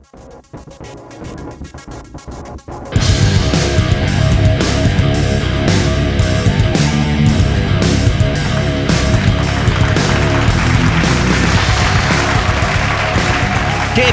[0.00, 0.04] ¿Qué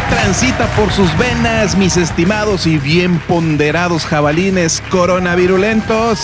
[0.10, 6.20] transita por sus venas, mis estimados y bien ponderados jabalines coronavirulentos?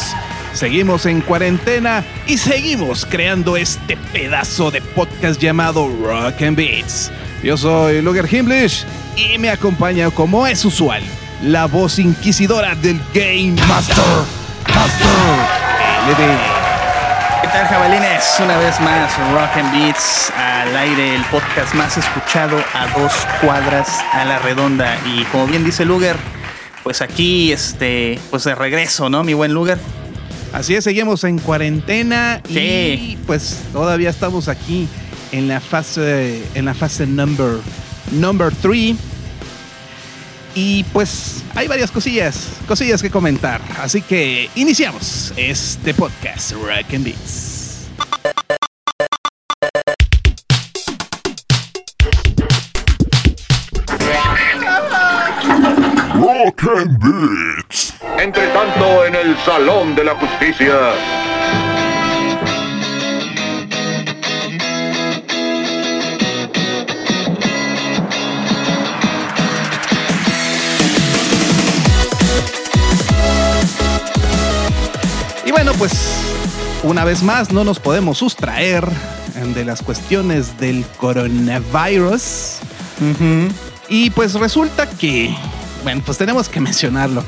[0.54, 7.12] Seguimos en cuarentena y seguimos creando este pedazo de podcast llamado Rock and Beats.
[7.44, 8.86] Yo soy Luger Himblish
[9.16, 11.02] y me acompaña, como es usual,
[11.44, 14.04] la voz inquisidora del Game Master,
[14.74, 15.08] Master
[16.08, 17.42] LD.
[17.42, 18.24] ¿Qué tal, jabalines?
[18.44, 23.12] Una vez más, Rock and Beats al aire, el podcast más escuchado a dos
[23.42, 24.98] cuadras a la redonda.
[25.06, 26.16] Y como bien dice Luger,
[26.84, 29.80] pues aquí, este, pues de regreso, ¿no, mi buen Luger?
[30.54, 33.18] Así es, seguimos en cuarentena y Sí.
[33.26, 34.88] pues todavía estamos aquí
[35.32, 37.60] en la fase en la fase number
[38.12, 38.96] number 3
[40.54, 47.06] y pues hay varias cosillas, cosillas que comentar, así que iniciamos este podcast Rock and
[47.06, 47.62] Beats.
[56.16, 57.94] Rock and Beats.
[58.20, 61.71] Entre tanto, en el Salón de la Justicia.
[75.52, 75.92] Y bueno, pues
[76.82, 78.88] una vez más no nos podemos sustraer
[79.54, 82.60] de las cuestiones del coronavirus.
[83.90, 85.36] Y pues resulta que,
[85.84, 87.26] bueno, pues tenemos que mencionarlo.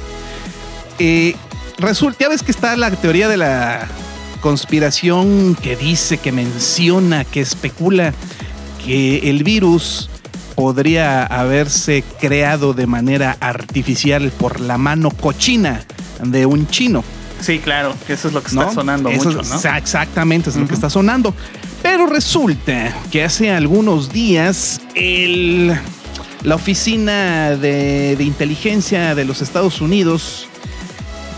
[0.99, 1.35] Eh,
[1.77, 3.89] resulta, ya ves que está la teoría de la
[4.39, 8.13] conspiración que dice, que menciona, que especula
[8.85, 10.09] que el virus
[10.55, 15.83] podría haberse creado de manera artificial por la mano cochina
[16.23, 17.03] de un chino.
[17.43, 19.55] Sí, claro, eso es lo que está sonando Eso mucho, es- ¿no?
[19.55, 21.33] exa- Exactamente, es lo que está sonando.
[21.81, 25.77] Pero resulta que hace algunos días el,
[26.43, 30.47] la oficina de, de inteligencia de los Estados Unidos,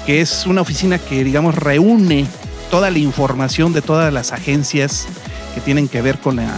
[0.05, 2.27] que es una oficina que, digamos, reúne
[2.69, 5.07] toda la información de todas las agencias
[5.55, 6.51] que tienen que ver con la,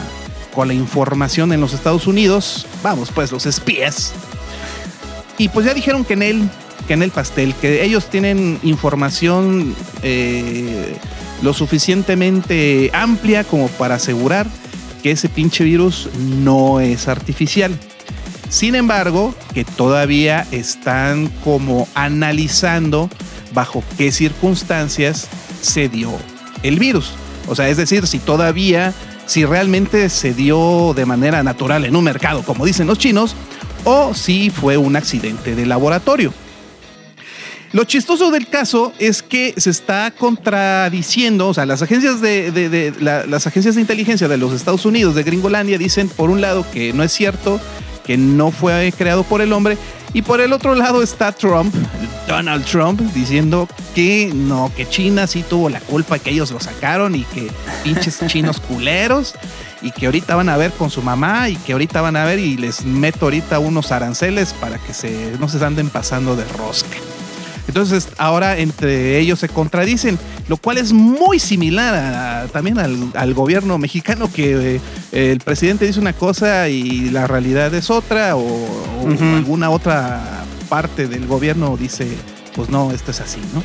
[0.53, 4.11] con la información en los Estados Unidos, vamos, pues los espías.
[5.38, 6.50] Y pues ya dijeron que en él,
[6.88, 10.95] que en el pastel, que ellos tienen información eh,
[11.41, 14.47] lo suficientemente amplia como para asegurar
[15.03, 17.77] que ese pinche virus no es artificial.
[18.49, 23.09] Sin embargo, que todavía están como analizando
[23.53, 25.27] bajo qué circunstancias
[25.61, 26.11] se dio
[26.63, 27.11] el virus.
[27.47, 28.94] O sea, es decir, si todavía,
[29.25, 33.35] si realmente se dio de manera natural en un mercado, como dicen los chinos,
[33.83, 36.33] o si fue un accidente de laboratorio.
[37.73, 42.69] Lo chistoso del caso es que se está contradiciendo, o sea, las agencias de, de-
[42.69, 46.41] de- la- las agencias de inteligencia de los Estados Unidos, de Gringolandia, dicen por un
[46.41, 47.59] lado que no es cierto,
[48.06, 49.77] que no fue creado por el hombre,
[50.13, 51.75] y por el otro lado está Trump,
[52.27, 57.16] Donald Trump, diciendo que no, que China sí tuvo la culpa, que ellos lo sacaron
[57.16, 57.51] y que
[57.83, 59.35] pinches chinos culeros,
[59.81, 62.39] y que ahorita van a ver con su mamá, y que ahorita van a ver
[62.39, 66.95] y les meto ahorita unos aranceles para que se, no se anden pasando de rosca.
[67.67, 70.17] Entonces ahora entre ellos se contradicen,
[70.47, 74.75] lo cual es muy similar a- también al, al gobierno mexicano que
[75.11, 78.67] eh, el presidente dice una cosa y la realidad es otra o,
[79.35, 82.07] alguna otra parte del gobierno dice
[82.56, 83.63] pues no, esto es así, ¿no?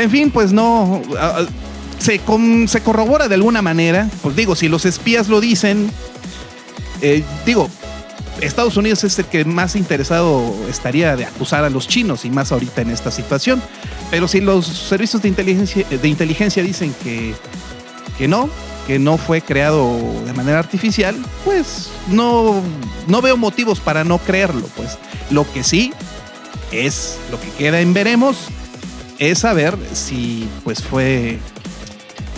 [0.00, 1.02] En fin, pues no,
[1.98, 5.90] se, con- se corrobora de alguna manera, pues digo, si los espías lo dicen,
[7.02, 7.68] eh, digo,
[8.42, 12.50] Estados Unidos es el que más interesado estaría de acusar a los chinos y más
[12.50, 13.62] ahorita en esta situación.
[14.10, 17.34] Pero si los servicios de inteligencia, de inteligencia dicen que,
[18.18, 18.50] que no,
[18.86, 22.60] que no fue creado de manera artificial, pues no,
[23.06, 24.66] no veo motivos para no creerlo.
[24.76, 24.98] Pues
[25.30, 25.92] lo que sí
[26.72, 28.48] es, lo que queda en veremos,
[29.18, 31.38] es saber si pues fue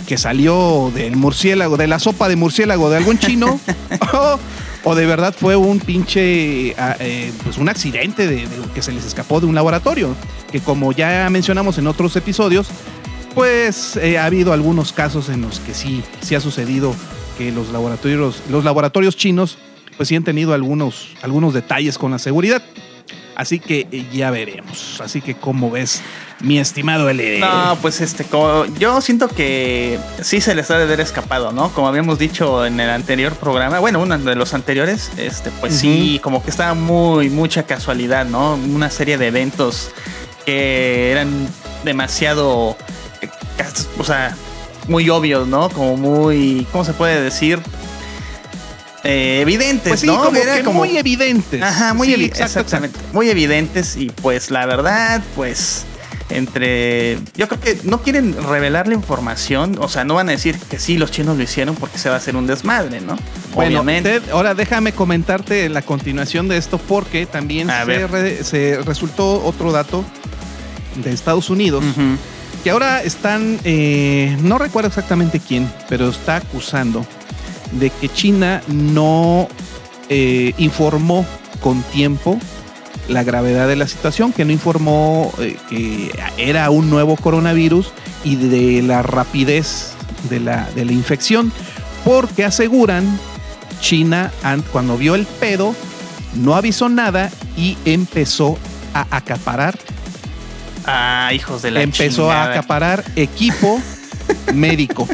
[0.05, 3.59] que salió del murciélago, de la sopa de murciélago de algún chino,
[4.13, 4.39] o,
[4.85, 8.93] o de verdad fue un pinche, ah, eh, pues un accidente de, de que se
[8.93, 10.15] les escapó de un laboratorio,
[10.51, 12.67] que como ya mencionamos en otros episodios,
[13.33, 16.95] pues eh, ha habido algunos casos en los que sí, sí ha sucedido
[17.37, 19.57] que los laboratorios, los laboratorios chinos,
[19.97, 22.63] pues sí han tenido algunos, algunos detalles con la seguridad.
[23.35, 24.99] Así que eh, ya veremos.
[25.01, 26.01] Así que, ¿cómo ves,
[26.39, 27.39] mi estimado L?
[27.39, 31.69] No, pues este, como- yo siento que sí se les ha de haber escapado, ¿no?
[31.73, 36.19] Como habíamos dicho en el anterior programa, bueno, uno de los anteriores, este, pues sí,
[36.23, 38.55] como que estaba muy, mucha casualidad, ¿no?
[38.55, 39.89] Una serie de eventos
[40.45, 41.47] que eran
[41.83, 42.75] demasiado,
[43.21, 43.29] eh,
[43.97, 44.35] o sea,
[44.87, 45.69] muy obvios, ¿no?
[45.69, 47.59] Como muy, ¿cómo se puede decir?
[49.05, 50.23] Eh, evidentes, Pues sí, ¿no?
[50.23, 51.61] como Era que como- muy evidentes.
[51.61, 52.99] Ajá, muy Sí, evi- exacto, exactamente.
[53.13, 55.85] Muy evidentes y pues la verdad, pues
[56.29, 60.57] entre yo creo que no quieren revelar la información, o sea, no van a decir
[60.57, 63.15] que sí los chinos lo hicieron porque se va a hacer un desmadre, ¿no?
[63.53, 64.19] Bueno, Obviamente.
[64.21, 68.09] Ted, ahora déjame comentarte la continuación de esto porque también se, ver.
[68.11, 70.03] re- se resultó otro dato
[70.95, 71.83] de Estados Unidos
[72.63, 77.05] que ahora están, eh, no recuerdo exactamente quién, pero está acusando
[77.71, 79.47] de que China no
[80.09, 81.25] eh, informó
[81.61, 82.37] con tiempo
[83.07, 87.91] la gravedad de la situación, que no informó eh, que era un nuevo coronavirus
[88.23, 89.93] y de la rapidez
[90.29, 91.51] de la, de la infección,
[92.03, 93.19] porque aseguran
[93.79, 95.75] China an- cuando vio el pedo
[96.35, 98.57] no avisó nada y empezó
[98.93, 99.77] a acaparar
[100.87, 103.79] Ah, hijos de la empezó a acaparar equipo
[104.53, 105.07] médico.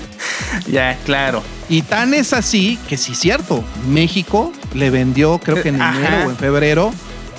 [0.68, 1.44] Ya, claro.
[1.69, 5.98] Y tan es así que sí, cierto, México le vendió, creo que en Ajá.
[5.98, 6.94] enero o en febrero,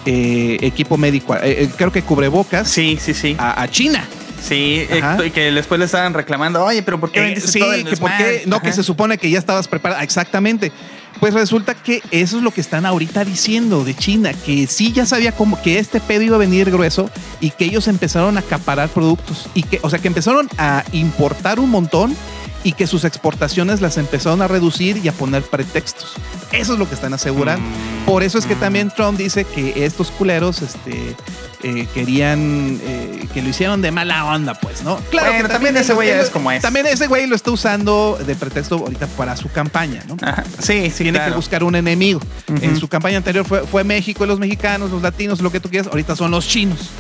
[0.07, 3.37] eh, equipo médico, eh, eh, creo que cubrebocas Sí, sí, sí.
[3.39, 4.05] a, a China.
[4.43, 5.25] Sí, eh, Ajá.
[5.25, 7.97] y que después le estaban reclamando, oye, pero ¿por qué Eh, sí, todo el que
[7.97, 10.03] por qué, desmadre?" no, que se supone que ya estabas preparada.
[10.03, 10.73] Exactamente.
[11.21, 15.07] Pues resulta que eso es lo que están ahorita diciendo de China, que sí ya
[15.07, 17.09] sabía cómo que este pedo iba a venir grueso
[17.41, 21.61] y que ellos empezaron a acaparar productos y que, o sea, que empezaron a importar
[21.61, 22.17] un montón
[22.65, 26.15] y que sus exportaciones las empezaron a reducir y a poner pretextos.
[26.53, 27.67] Eso es lo que están asegurando.
[27.67, 28.61] Mm, Por eso es que mm.
[28.61, 31.17] también Trump dice que estos culeros, este,
[31.63, 35.01] eh, querían eh, que lo hicieron de mala onda, pues, ¿no?
[35.13, 36.63] Bueno, que también ese güey es como es.
[36.63, 40.17] También ese güey lo está usando de pretexto ahorita para su campaña, ¿no?
[40.23, 40.45] Ajá.
[40.59, 41.33] Sí, sí, Tiene claro.
[41.33, 42.21] que buscar un enemigo.
[42.49, 42.65] Ujú.
[42.65, 45.69] En su campaña anterior fue, fue México y los mexicanos, los latinos, lo que tú
[45.69, 45.89] quieras.
[45.89, 46.91] Ahorita son los chinos.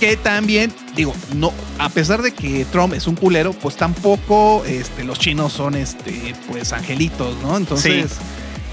[0.00, 5.04] Que también, digo, no, a pesar de que Trump es un culero, pues tampoco este,
[5.04, 7.56] los chinos son este, pues angelitos, ¿no?
[7.56, 8.16] Entonces, Sí.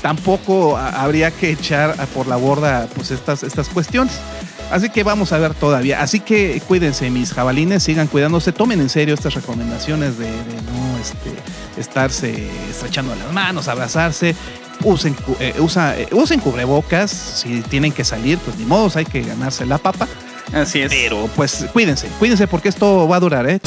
[0.02, 4.14] tampoco a- habría que echar a- por la borda pues estas, estas cuestiones.
[4.72, 6.02] Así que vamos a ver todavía.
[6.02, 10.32] Así que cuídense, mis jabalines, sigan cuidándose, tomen en serio estas recomendaciones de, de
[10.72, 11.32] no este,
[11.82, 14.34] estarse estrechando las manos, abrazarse.
[14.84, 19.22] Usen, eh, usa- eh, usen cubrebocas, si tienen que salir, pues ni modos, hay que
[19.22, 20.08] ganarse la papa.
[20.54, 20.92] Así es.
[20.92, 23.60] Pero pues cuídense, cuídense porque esto va a durar, ¿eh?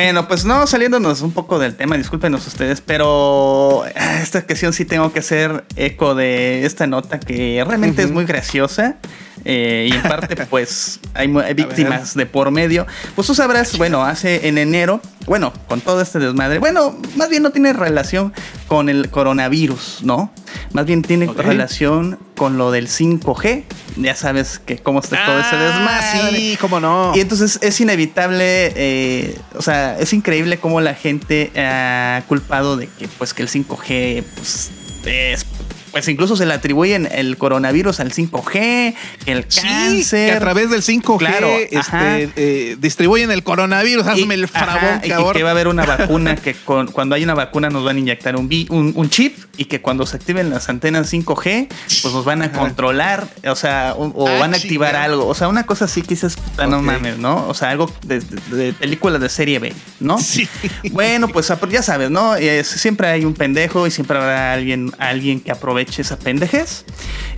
[0.00, 4.84] Bueno, pues no saliéndonos un poco del tema, discúlpenos ustedes, pero ah, esta ocasión sí
[4.84, 8.98] tengo que hacer eco de esta nota que realmente es muy graciosa.
[9.44, 12.86] Eh, y en parte, pues, hay, víctimas de por medio.
[13.14, 17.42] Pues tú sabrás, bueno, hace en enero, bueno, con todo este desmadre, bueno, más bien
[17.42, 18.32] no tiene relación
[18.66, 20.30] con el coronavirus, ¿no?
[20.72, 23.64] Más bien tiene relación con lo del 5G.
[23.96, 25.96] Ya sabes que cómo está todo ese desmadre.
[25.98, 27.12] Ah, Sí, cómo no.
[27.14, 32.86] Y entonces es inevitable, eh, o sea, es increíble cómo la gente ha culpado de
[32.86, 34.70] que pues que el 5G pues
[35.04, 35.46] es
[35.90, 38.94] pues incluso se le atribuyen el coronavirus al 5G,
[39.24, 40.30] que el Sí, cáncer.
[40.30, 44.06] que a través del 5G Claro, este, eh, distribuyen el coronavirus.
[44.06, 45.32] Hazme el ajá, y que, cabrón.
[45.34, 47.98] que va a haber una vacuna que con- cuando hay una vacuna nos van a
[48.00, 51.68] inyectar un, vi- un, un chip y que cuando se activen las antenas 5G
[52.02, 55.34] pues nos van a controlar, o sea, o, o Ah, van a activar algo, o
[55.34, 57.46] sea, una cosa así que dices, puta, no mames, ¿no?
[57.48, 60.18] O sea, algo de, de, de película de serie B, ¿no?
[60.18, 60.48] Sí.
[60.92, 62.34] Bueno, pues ya sabes, ¿no?
[62.62, 66.84] Siempre hay un pendejo y siempre habrá alguien, alguien que aproveche esa pendejez.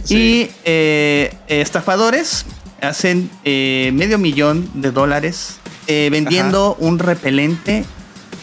[0.05, 0.17] Sí.
[0.17, 2.47] Y eh, estafadores
[2.81, 7.85] hacen eh, medio millón de dólares eh, vendiendo un repelente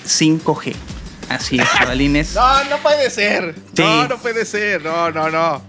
[0.05, 0.75] 5G.
[1.29, 1.67] Así es.
[2.35, 3.55] No, no puede ser.
[3.73, 3.81] Sí.
[3.81, 4.83] No, no puede ser.
[4.83, 5.61] No, no, no.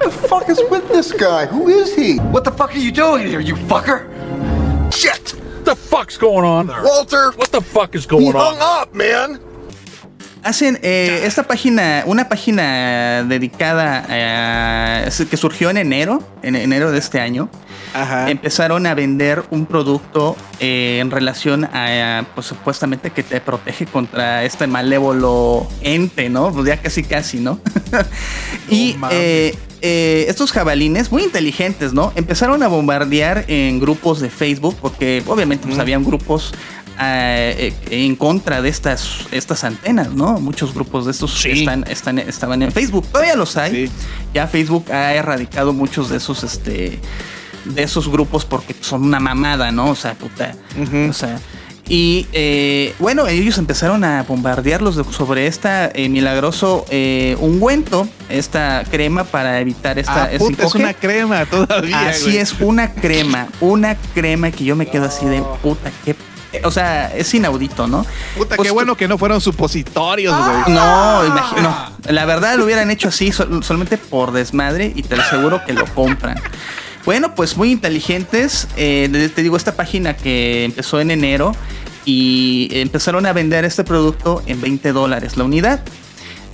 [0.00, 1.46] the fuck is with this guy?
[1.46, 2.16] Who is he?
[2.18, 4.13] What the fuck are you doing here, you fucker?
[5.94, 6.00] Shit!
[6.00, 6.66] What the fuck's going on?
[6.82, 7.32] Walter!
[7.36, 8.82] What the fuck is He going hung on?
[8.82, 9.40] up, man!
[10.42, 16.98] Hacen eh, esta página, una página dedicada a, que surgió en enero, en enero de
[16.98, 17.48] este año.
[17.94, 18.28] Ajá.
[18.28, 24.42] Empezaron a vender un producto eh, en relación a, pues supuestamente que te protege contra
[24.42, 26.52] este malévolo ente, ¿no?
[26.52, 27.60] Pues ya casi casi, ¿no?
[28.68, 29.56] y eh,
[29.86, 32.10] eh, estos jabalines, muy inteligentes, ¿no?
[32.14, 36.54] Empezaron a bombardear en grupos de Facebook, porque obviamente pues, habían grupos
[36.98, 40.40] eh, eh, en contra de estas, estas antenas, ¿no?
[40.40, 41.50] Muchos grupos de estos Sí.
[41.50, 43.06] están, están, estaban en Facebook.
[43.08, 43.88] Todavía los hay.
[43.88, 43.92] Sí.
[44.32, 46.98] Ya Facebook ha erradicado muchos de esos, este,
[47.66, 49.90] de esos grupos porque son una mamada, ¿no?
[49.90, 50.54] O sea, puta.
[51.10, 51.38] O sea.
[51.86, 58.84] Y eh, bueno, ellos empezaron a bombardearlos de- sobre esta eh, milagroso eh, ungüento, esta
[58.90, 60.80] crema para evitar esta Ah, puta, es 5G.
[60.80, 62.08] una crema todavía.
[62.08, 62.36] Así güey.
[62.38, 66.16] es, una crema, una crema que yo me quedo así de puta, que,
[66.64, 68.06] o sea, es inaudito, ¿no?
[68.36, 70.74] Puta, Pues qué bueno que no fueron supositorios, güey.
[70.74, 71.76] No, imagino.
[72.08, 75.84] La verdad lo hubieran hecho así sol- solamente por desmadre y te aseguro que lo
[75.86, 76.40] compran.
[77.04, 78.66] Bueno, pues muy inteligentes.
[78.76, 81.54] Eh, te- digo, esta página que empezó en enero
[82.06, 85.80] y empezaron a vender este producto en 20 dólares la unidad.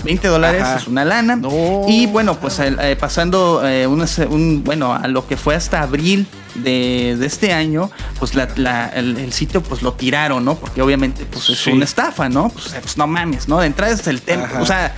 [0.02, 1.36] 20 dólares es una lana.
[1.36, 1.84] No.
[1.86, 6.26] Y bueno, pues el- eh, pasando eh, un, bueno, a lo que fue hasta abril
[6.54, 10.54] de, de este año, pues la- la- el, el sitio pues lo tiraron, ¿no?
[10.56, 11.70] Porque obviamente pues es Sí.
[11.70, 12.48] una estafa, ¿no?
[12.48, 13.60] Pues, eh, pues, no mames, ¿no?
[13.60, 14.44] De entrada es el tema.
[14.44, 14.62] Ajá.
[14.62, 14.94] O sea,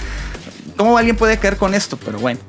[0.83, 1.97] ¿cómo alguien puede caer con esto?
[1.97, 2.41] Pero bueno.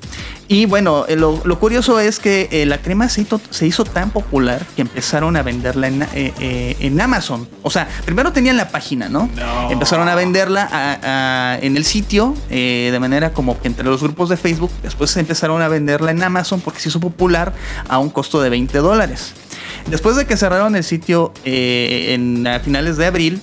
[0.50, 3.86] Y bueno, eh, lo, lo curioso es que eh, la crema se hizo, se hizo
[3.86, 7.48] tan popular que empezaron a venderla en, eh, eh, en Amazon.
[7.62, 9.30] O sea, primero tenían la página, ¿no?
[9.36, 9.72] No.
[9.72, 14.30] Empezaron a venderla a- a- en el sitio de manera como que entre los grupos
[14.30, 14.72] de Facebook.
[14.84, 17.54] Después empezaron a venderla en Amazon porque se hizo popular
[17.88, 19.34] a un costo de 20 dólares.
[19.88, 23.42] Después de que cerraron el sitio en, a finales de abril,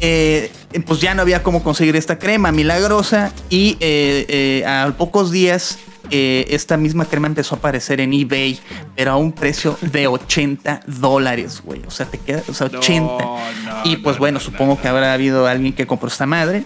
[0.00, 0.50] eh,
[0.86, 5.78] pues ya no había cómo conseguir esta crema milagrosa y eh, eh, a pocos días
[6.10, 8.58] eh, esta misma crema empezó a aparecer en eBay,
[8.96, 11.82] pero a un precio de 80 dólares, güey.
[11.86, 13.00] O sea, te queda, o sea, 80.
[13.00, 13.38] no,
[13.84, 16.64] y pues bueno, supongo que habrá habido alguien que compró esta madre.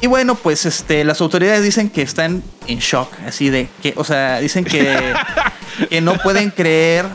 [0.00, 4.04] Y bueno, pues este, las autoridades dicen que están en shock, así de que, o
[4.04, 5.14] sea, dicen que,
[5.88, 7.06] que no pueden creer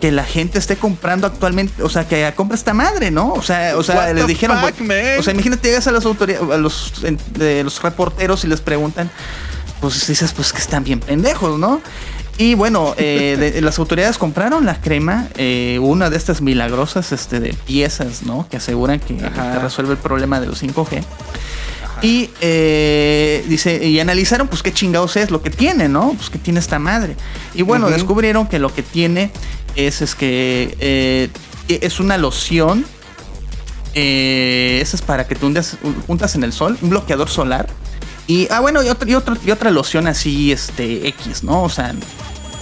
[0.00, 3.32] que la gente esté comprando actualmente, o sea, que compra esta madre, ¿no?
[3.32, 4.80] O sea, o sea, les dijeron, fuck,
[5.18, 8.60] o sea, imagínate llegas a las autoridades, a los, en- de los reporteros y les
[8.60, 9.10] preguntan,
[9.80, 11.80] pues dices, pues que están bien pendejos, ¿no?
[12.38, 17.40] Y bueno, eh, de- las autoridades compraron la crema, eh, una de estas milagrosas este,
[17.40, 18.46] de piezas, ¿no?
[18.50, 21.02] Que aseguran que te resuelve el problema de los 5G.
[22.02, 26.12] Y eh, dice, y analizaron, pues qué chingados es lo que tiene, ¿no?
[26.14, 27.16] Pues que tiene esta madre.
[27.54, 29.30] Y bueno, descubrieron que lo que tiene
[29.76, 31.30] es, es que eh,
[31.68, 32.84] es una loción.
[33.94, 37.68] Eh, esa es para que te hundas, juntas en el sol, un bloqueador solar.
[38.26, 41.62] Y, ah, bueno, y otra, y otra, y otra loción así, este, X, ¿no?
[41.62, 41.94] O sea,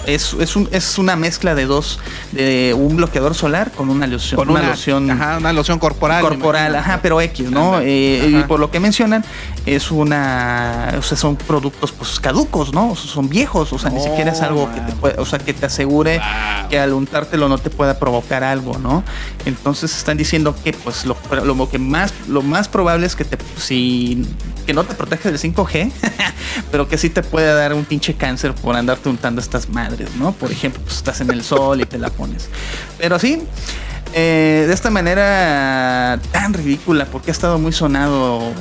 [0.07, 1.99] es, es, un- es una mezcla de dos,
[2.33, 4.37] de un bloqueador solar con una loción.
[4.39, 6.23] Con una, una, loción Ajá, una loción corporal.
[6.23, 7.81] corporal, ajá, pero X, ¿no?
[7.81, 9.25] Eh, y por lo que mencionan,
[9.67, 12.91] es una, o sea, son productos pues caducos, ¿no?
[12.93, 14.97] O sea, son viejos, o sea, ni siquiera es algo que te man.
[15.01, 16.69] puede, o sea, que te asegure Wow.
[16.69, 19.03] que al untártelo no te pueda provocar algo, ¿no?
[19.47, 23.39] Entonces están diciendo que pues lo, lo que más, lo más probable es que te,
[23.59, 24.27] si,
[24.67, 25.91] que no te protege del 5G,
[26.71, 30.33] pero que sí te puede dar un pinche cáncer por andarte untando estas madres, ¿no?
[30.33, 32.49] Por ejemplo, pues estás en el sol y te la pones.
[32.99, 33.43] Pero sí,
[34.13, 38.53] eh, de esta manera tan ridícula, porque ha estado muy sonado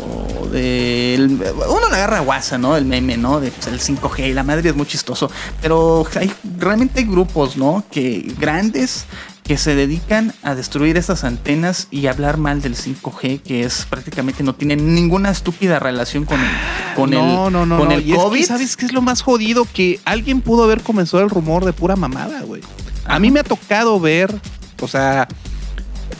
[0.51, 1.31] del
[1.67, 2.75] uno le agarra guasa, ¿no?
[2.75, 3.39] El meme, ¿no?
[3.39, 5.29] De pues, el 5G y la madre es muy chistoso.
[5.61, 7.83] Pero hay realmente grupos, ¿no?
[7.91, 9.05] Que grandes
[9.43, 14.41] que se dedican a destruir estas antenas y hablar mal del 5G, que es prácticamente
[14.41, 16.47] no tiene ninguna estúpida relación con el,
[16.95, 18.45] con no, el, no, no, con el Y es que, COVID.
[18.45, 19.67] ¿Sabes qué es lo más jodido?
[19.71, 22.61] Que alguien pudo haber comenzado el rumor de pura mamada, güey.
[23.05, 24.33] A mí me ha tocado ver,
[24.79, 25.27] o sea,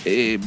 [0.03, 0.37] eh,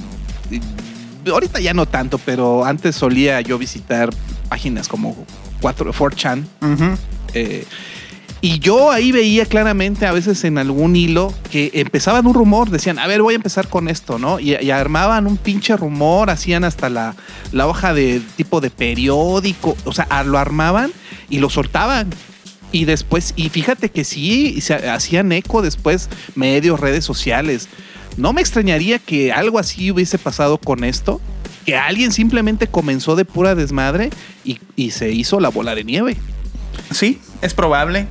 [1.26, 4.11] ahorita ya no tanto, pero antes solía yo visitar
[4.50, 5.16] páginas como
[5.62, 6.45] 4, 4chan.
[6.61, 6.99] Ujú.
[7.33, 7.64] eh,
[8.46, 12.96] y yo ahí veía claramente a veces en algún hilo que empezaban un rumor, decían,
[13.00, 14.38] a ver, voy a empezar con esto, ¿no?
[14.38, 17.16] Y, y armaban un pinche rumor, hacían hasta la,
[17.50, 20.92] la hoja de tipo de periódico, o sea, lo armaban
[21.28, 22.08] y lo soltaban.
[22.70, 27.68] Y después, y fíjate que sí, se hacían eco después medios, redes sociales.
[28.16, 31.20] No me extrañaría que algo así hubiese pasado con esto,
[31.64, 34.10] que alguien simplemente comenzó de pura desmadre
[34.44, 36.16] y, y se hizo la bola de nieve.
[36.92, 38.06] Sí, es probable.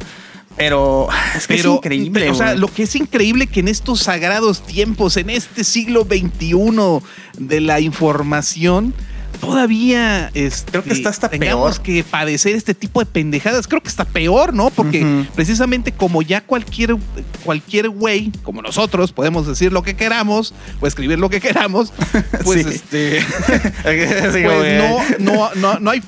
[0.57, 2.29] Pero es que Pero, es increíble.
[2.29, 7.01] O sea, lo que es increíble que en estos sagrados tiempos, en este siglo XXI
[7.37, 8.93] de la información,
[9.45, 11.83] todavía este, Creo que está hasta tengamos peor.
[11.83, 13.67] que padecer este tipo de pendejadas.
[13.67, 14.69] Creo que está peor, ¿no?
[14.69, 16.95] Porque precisamente como ya cualquier
[17.43, 21.93] cualquier güey, como nosotros, podemos decir lo que queramos o escribir lo que queramos,
[22.43, 22.69] pues Sí.
[22.73, 23.19] este
[23.83, 26.01] pues no, no, no, no hay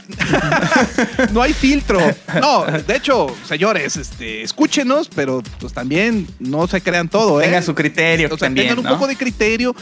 [1.33, 1.99] no hay filtro.
[2.41, 7.45] No, de hecho, señores, este, escúchenos, pero pues también no se crean todo, ¿eh?
[7.45, 8.91] Tengan su criterio O sea, también, tengan un ¿no?
[8.91, 9.75] poco de criterio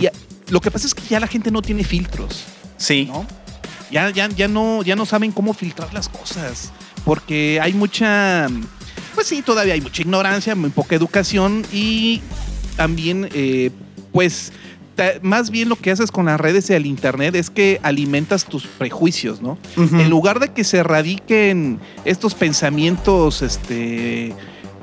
[0.00, 0.08] y
[0.50, 2.44] lo que pasa es que ya la gente no tiene filtros,
[2.76, 3.06] Sí.
[3.06, 3.26] ¿no?
[3.90, 6.72] Ya, ya, ya no, ya no saben cómo filtrar las cosas.
[7.04, 8.48] Porque hay mucha.
[9.14, 12.20] Pues sí, todavía hay mucha ignorancia, muy poca educación y
[12.76, 13.70] también, eh,
[14.12, 14.52] pues.
[15.20, 18.66] Más bien lo que haces con las redes y el internet es que alimentas tus
[18.66, 19.58] prejuicios, ¿no?
[19.76, 24.34] En lugar de que se radiquen estos pensamientos este,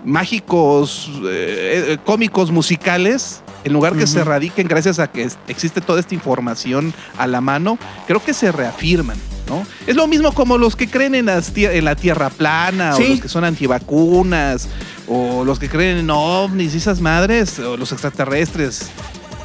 [0.06, 6.00] mágicos, eh, eh, cómicos, musicales, en lugar que se radiquen gracias a que existe toda
[6.00, 7.77] esta información a la mano,
[8.08, 9.17] creo que se reafirman.
[9.48, 9.65] ¿no?
[9.88, 13.03] Es lo mismo como los que creen en, las en la tierra plana, Sí.
[13.03, 14.70] o los que son antivacunas,
[15.08, 18.89] o los que creen en ovnis y esas madres, o los extraterrestres,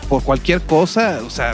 [0.08, 1.52] por cualquier cosa, o sea,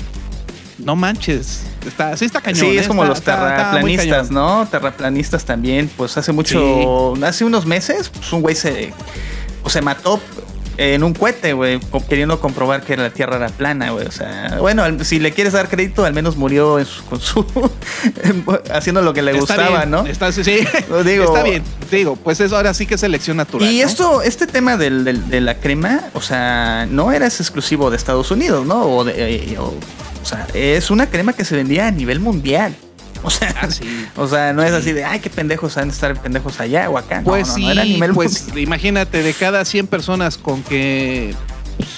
[0.78, 1.62] no manches.
[1.86, 2.60] Está, sí está cañón.
[2.60, 2.80] Sí, ¿eh?
[2.80, 4.30] es como Está- los terraplanistas.
[4.30, 4.66] ¿no?
[4.70, 8.92] Terraplanistas también, pues hace mucho, hace unos meses, pues un güey se,
[9.62, 10.20] pues, se mató
[10.76, 11.78] en un cohete, güey,
[12.08, 14.06] queriendo comprobar que la Tierra era plana, güey.
[14.06, 17.44] O sea, bueno, si le quieres dar crédito, al menos murió en su- con su,
[18.72, 20.06] haciendo lo que le Está gustaba, bien, ¿no?
[20.06, 20.58] Está, sí, sí.
[21.04, 21.62] Digo- está bien.
[21.90, 23.70] Digo, pues eso ahora sí que es selección natural.
[23.70, 23.86] Y ¿no?
[23.86, 28.30] esto, este tema del, del- de la crema, o sea, no era exclusivo de Estados
[28.30, 28.82] Unidos, ¿no?
[28.84, 29.14] O, de-
[29.52, 29.74] eh, o-
[30.22, 32.74] o sea, es una crema que se vendía a nivel mundial.
[33.26, 34.06] O sea, Ah, sí.
[34.16, 36.98] o sea, no es así de, ay, qué pendejos han de estar pendejos allá o
[36.98, 37.18] acá.
[37.20, 40.62] No, Pues no, sí, no, era a nivel pues imagínate, de cada 100 personas con
[40.62, 41.34] que
[41.78, 41.88] pues,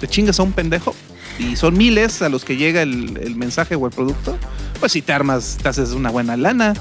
[0.00, 0.94] te chingas a un pendejo
[1.38, 4.36] y son miles a los que llega el, el mensaje o el producto,
[4.78, 6.74] pues si te armas, te haces una buena lana.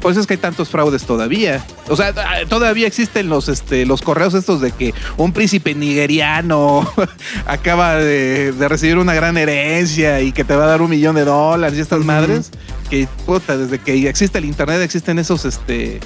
[0.00, 1.64] Por eso es que hay tantos fraudes todavía.
[1.88, 6.86] O sea, ah, todavía existen los, este, los correos estos de que un príncipe nigeriano
[7.46, 11.14] acaba de, de recibir una gran herencia y que te va a dar un millón
[11.14, 12.50] de dólares y estas madres.
[12.88, 16.00] Que, puta, desde que existe el internet existen esos, este,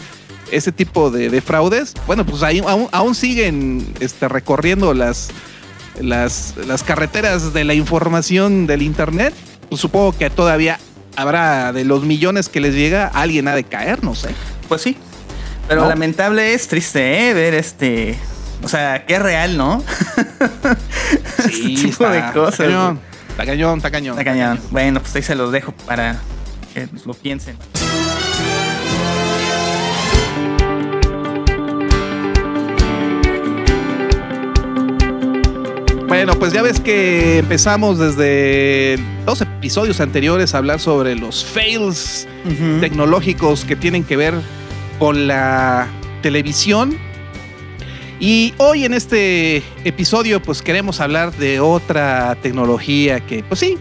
[0.50, 1.94] ese tipo de, de fraudes.
[2.06, 5.28] Bueno, pues ahí aún, aún siguen este, recorriendo las,
[6.00, 9.34] las, las carreteras de la información del internet.
[9.68, 10.78] Pues supongo que todavía
[11.16, 14.30] habrá de los millones que les llega, alguien ha de caer, no sé.
[14.68, 14.96] Pues sí.
[15.66, 15.88] Pero ¿No?
[15.88, 17.34] lamentable es triste, ¿eh?
[17.34, 18.18] Ver este.
[18.62, 19.82] O sea, qué real, ¿no?
[21.38, 22.60] este tipo de cosas.
[22.60, 23.28] Está cañón, güey.
[23.30, 24.18] está cañón, está cañón.
[24.18, 24.60] Está cañón.
[24.70, 26.18] Bueno, pues ahí se los dejo para
[26.86, 27.56] que lo piensen.
[36.06, 42.26] Bueno, pues ya ves que empezamos desde dos episodios anteriores a hablar sobre los fails
[42.80, 44.34] tecnológicos que tienen que ver
[44.98, 45.86] con la
[46.22, 46.96] televisión.
[48.20, 53.76] Y hoy en este episodio pues queremos hablar de otra tecnología que pues sí,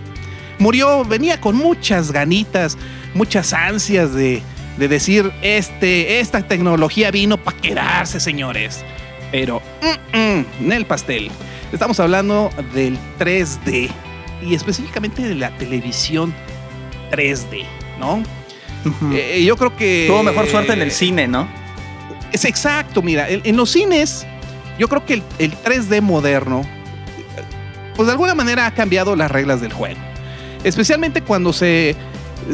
[0.60, 2.78] murió, venía con muchas ganitas,
[3.14, 4.42] muchas ansias de,
[4.78, 8.84] de decir, este, esta tecnología vino para quedarse, señores.
[9.32, 11.32] Pero mm, mm, en el pastel.
[11.72, 13.90] Estamos hablando del 3D
[14.42, 16.34] y específicamente de la televisión
[17.12, 17.66] 3D,
[18.00, 18.24] ¿no?
[19.12, 20.06] Eh, yo creo que...
[20.08, 21.48] Tuvo mejor suerte en el cine, ¿no?
[22.32, 24.26] Es exacto, mira, en, en los cines,
[24.80, 26.66] yo creo que el, el 3D moderno,
[27.96, 30.00] pues de alguna manera ha cambiado las reglas del juego.
[30.68, 31.96] Especialmente cuando se,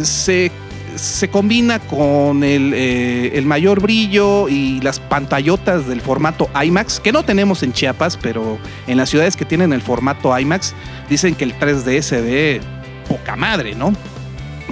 [0.03, 0.51] se,
[0.95, 7.11] se combina con el, eh, el mayor brillo y las pantallotas del formato IMAX, que
[7.11, 10.75] no tenemos en Chiapas, pero en las ciudades que tienen el formato IMAX,
[11.09, 12.61] dicen que el 3D se ve
[13.09, 13.93] poca madre, ¿no?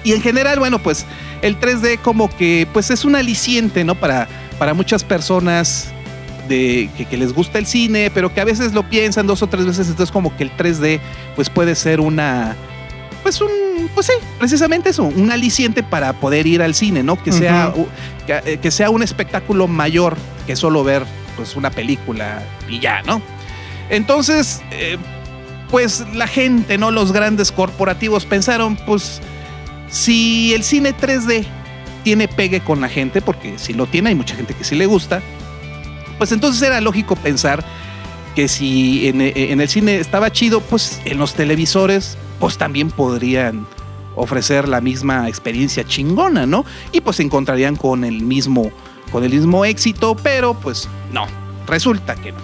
[0.04, 1.08] Y en general, bueno, pues
[1.41, 3.95] el 3D como que pues es un aliciente, ¿no?
[3.95, 4.27] Para,
[4.60, 5.91] para muchas personas
[6.47, 9.47] de, que, que les gusta el cine, pero que a veces lo piensan dos o
[9.47, 10.99] tres veces, entonces como que el 3D
[11.36, 12.56] pues puede ser una,
[13.32, 17.22] pues un, pues sí, precisamente eso, un aliciente para poder ir al cine, ¿no?
[17.22, 17.74] Que sea,
[18.28, 21.06] que, que sea un espectáculo mayor que solo ver
[21.38, 23.22] pues una película y ya, ¿no?
[23.89, 24.98] Entonces, eh,
[25.70, 26.91] pues la gente, ¿no?
[26.91, 29.22] Los grandes corporativos pensaron, pues,
[29.89, 31.46] si el cine 3D
[32.04, 34.88] tiene pegue con la gente, porque si lo tiene, hay mucha gente que sí le
[34.88, 35.22] gusta,
[36.17, 37.63] pues entonces era lógico pensar
[38.36, 43.65] que si en, en el cine estaba chido, pues en los televisores, pues también podrían
[44.15, 46.65] ofrecer la misma experiencia chingona, ¿no?
[46.91, 48.72] Y pues se encontrarían con el mismo,
[49.12, 51.28] con el mismo éxito, pero pues no,
[51.67, 52.39] resulta que no.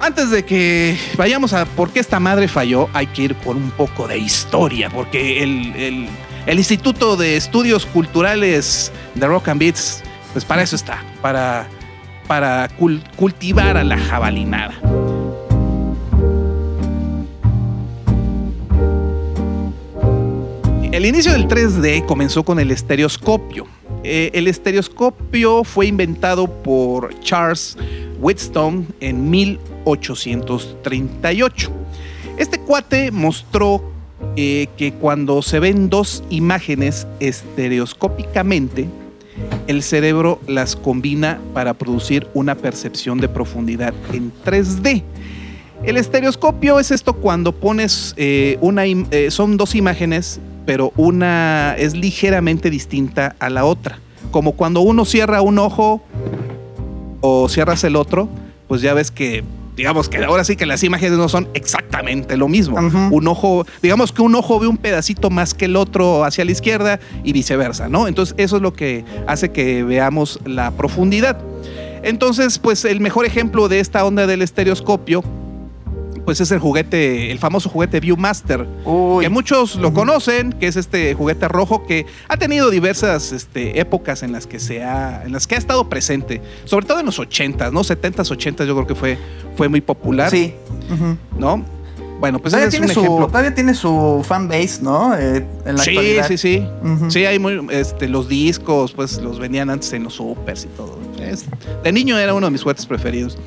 [0.00, 3.70] Antes de que vayamos a por qué esta madre falló, hay que ir por un
[3.72, 6.08] poco de historia, porque el, el-
[6.46, 11.68] el Instituto de Estudios Culturales de Rock and Beats, pues para eso está, para,
[12.28, 14.74] para cul- cultivar a la jabalinada.
[20.92, 23.66] El inicio del 3D comenzó con el estereoscopio.
[24.04, 27.76] Eh, el estereoscopio fue inventado por Charles
[28.20, 31.70] Whitstone en 1838.
[32.38, 33.82] Este cuate mostró
[34.36, 38.88] eh, que cuando se ven dos imágenes estereoscópicamente,
[39.66, 45.02] el cerebro las combina para producir una percepción de profundidad en 3D.
[45.84, 51.94] El estereoscopio es esto cuando pones eh, una, eh, son dos imágenes, pero una es
[51.94, 54.00] ligeramente distinta a la otra.
[54.30, 56.02] Como cuando uno cierra un ojo
[57.20, 58.28] o cierras el otro,
[58.66, 59.44] pues ya ves que,
[59.78, 62.76] digamos que ahora sí que las imágenes no son exactamente lo mismo.
[62.76, 66.50] Un ojo, digamos que un ojo ve un pedacito más que el otro hacia la
[66.50, 68.08] izquierda y viceversa, ¿no?
[68.08, 71.38] Entonces eso es lo que hace que veamos la profundidad.
[72.02, 75.22] Entonces, pues el mejor ejemplo de esta onda del estereoscopio,
[76.28, 79.24] pues es el juguete, el famoso juguete Viewmaster, Uy.
[79.24, 84.22] que muchos lo conocen, que es este juguete rojo que ha tenido diversas este, épocas
[84.22, 87.18] en las que se ha, en las que ha estado presente, sobre todo en los
[87.18, 87.80] 80s, ¿no?
[87.82, 89.16] 70s, 80s yo creo que fue,
[89.56, 90.52] fue muy popular, Sí.
[91.38, 91.64] ¿no?
[92.20, 93.26] Bueno, pues todavía, ese es tiene un su, ejemplo.
[93.28, 95.16] todavía tiene su fanbase, ¿no?
[95.16, 96.28] Eh, en la Sí, actualidad.
[96.28, 96.66] sí, sí.
[97.08, 100.98] Sí, hay muy, este, los discos, pues los venían antes en los supers y todo.
[101.22, 101.46] Es-
[101.82, 103.38] de niño era uno de mis juguetes preferidos.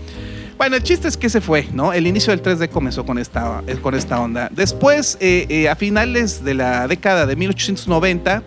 [0.57, 1.91] Bueno, el chiste es que se fue, ¿no?
[1.91, 4.49] El inicio del 3D comenzó con esta, eh, con esta onda.
[4.51, 8.43] Después, eh, eh, a finales de la década de 1890,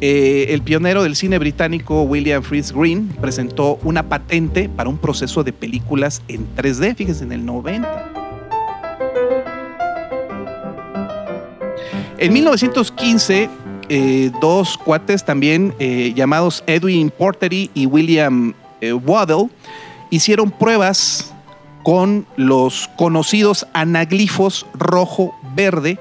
[0.00, 5.42] eh, el pionero del cine británico William Fritz Green presentó una patente para un proceso
[5.42, 8.12] de películas en 3D, fíjense, en el 90.
[12.18, 13.50] En 1915,
[13.88, 15.74] eh, dos cuates también
[16.14, 19.50] llamados Edwin Portery y William Waddell
[20.10, 21.32] hicieron pruebas
[21.82, 25.98] con los conocidos anaglifos rojo-verde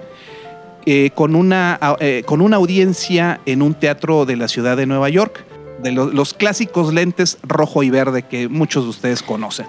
[0.85, 5.09] eh, con, una, eh, con una audiencia en un teatro de la ciudad de Nueva
[5.09, 5.45] York,
[5.83, 9.65] de lo- los clásicos lentes rojo y verde que muchos de ustedes conocen.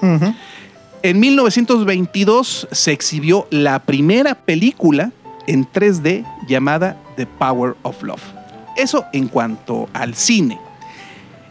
[1.03, 5.11] En 1922 se exhibió la primera película
[5.46, 8.22] en 3D llamada The Power of Love.
[8.77, 10.59] Eso en cuanto al cine.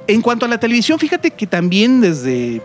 [0.08, 2.62] En cuanto a la televisión, fíjate que también desde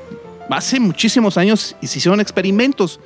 [0.49, 3.01] hace muchísimos años se hicieron experimentos.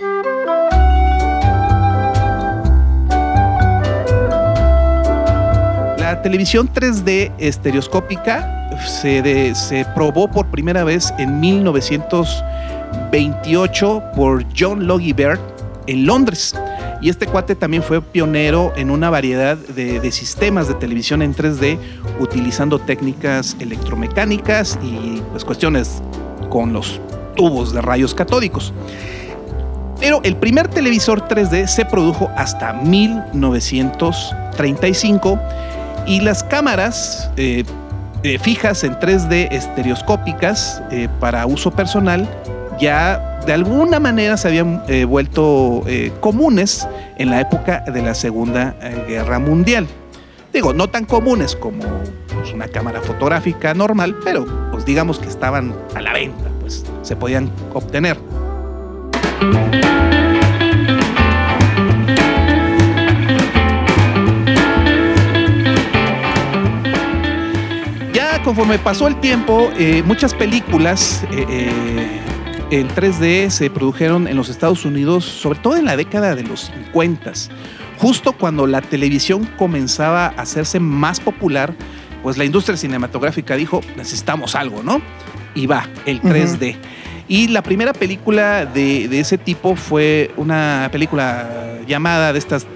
[5.99, 15.15] La televisión 3D estereoscópica se, se probó por primera vez en 1928 por John Logie
[15.15, 15.41] Baird
[15.87, 16.55] en Londres.
[17.01, 21.79] Y este cuate también fue pionero en una variedad de, sistemas de televisión en 3D
[22.21, 26.03] utilizando técnicas electromecánicas y pues cuestiones
[26.49, 27.01] con los
[27.37, 28.73] tubos de rayos catódicos.
[30.01, 35.39] Pero el primer televisor 3D se produjo hasta 1935
[36.07, 37.65] y las cámaras eh,
[38.23, 42.27] eh, fijas en 3D estereoscópicas eh, para uso personal
[42.79, 46.87] ya de alguna manera se habían eh, vuelto eh, comunes
[47.17, 49.87] en la época de la Segunda eh, Guerra Mundial.
[50.53, 51.85] Digo, no tan comunes como
[52.35, 57.15] pues, una cámara fotográfica normal, pero pues digamos que estaban a la venta, pues se
[57.15, 58.19] podían obtener.
[68.13, 69.71] Ya conforme pasó el tiempo,
[70.07, 71.23] muchas películas
[72.71, 76.73] en 3D se produjeron en los Estados Unidos, sobre todo en la década de los
[76.85, 77.33] 50.
[77.99, 81.75] Justo cuando la televisión comenzaba a hacerse más popular,
[82.23, 85.01] pues la industria cinematográfica dijo, necesitamos algo, ¿no?
[85.55, 86.77] Y va, el 3D.
[87.29, 92.67] Y la primera película de, de ese tipo fue una película llamada de estas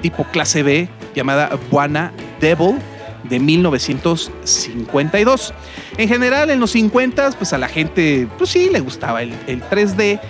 [0.00, 2.76] tipo clase B, llamada Buana Devil,
[3.24, 5.52] de 1952.
[5.98, 9.62] En general, en los 50, pues a la gente, pues sí, le gustaba el, el
[9.62, 10.20] 3D,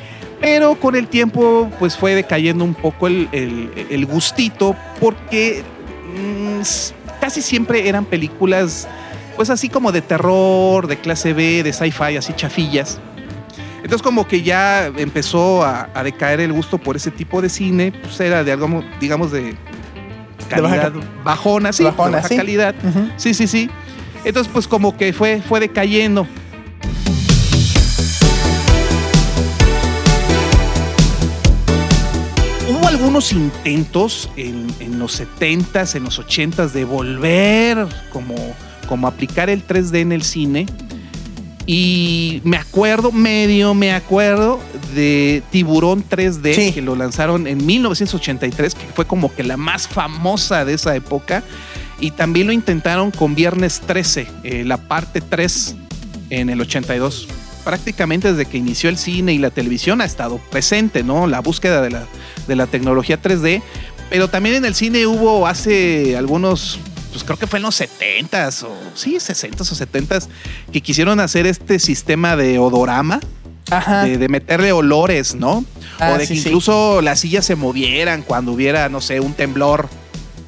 [0.41, 5.63] pero con el tiempo, pues fue decayendo un poco el, gustito, porque
[6.17, 6.61] mm,
[7.21, 8.89] casi siempre eran películas,
[9.37, 12.99] pues así como de terror, de clase B, de sci-fi, así chafillas.
[13.77, 17.93] Entonces como que ya empezó a, a decaer el gusto por ese tipo de cine,
[17.93, 19.55] pues era de algo, digamos, de
[20.51, 22.37] calidad baja, bajona, sí, bajona, baja sí.
[22.37, 22.75] calidad.
[23.17, 23.71] Sí, sí, sí.
[24.25, 26.27] Entonces, pues como que fue, fue decayendo.
[32.69, 38.37] Hubo algunos intentos en, en los 70s, en los 80 de volver como,
[38.89, 40.67] como aplicar el 3D en el cine,
[41.73, 44.59] y me acuerdo, medio me acuerdo
[44.93, 46.73] de Tiburón 3D, Sí.
[46.73, 51.45] que lo lanzaron en 1983, que fue como que la más famosa de esa época.
[52.01, 55.77] Y también lo intentaron con Viernes 13, eh, la parte 3
[56.31, 57.29] en el 82.
[57.63, 61.29] Prácticamente desde que inició el cine y la televisión ha estado presente, ¿no?
[61.29, 62.05] La búsqueda de la,
[62.49, 63.63] de la tecnología 3D.
[64.09, 66.81] Pero también en el cine hubo hace algunos,
[67.11, 70.29] pues creo que fue en los 70s o sí, 60s o 70s,
[70.73, 73.21] que quisieron hacer este sistema de odorama,
[73.71, 74.05] Ajá.
[74.05, 75.65] de, de meterle olores, ¿no?
[75.99, 76.49] Ah, o de sí, que sí.
[76.49, 79.89] incluso las sillas se movieran cuando hubiera, no sé, un temblor.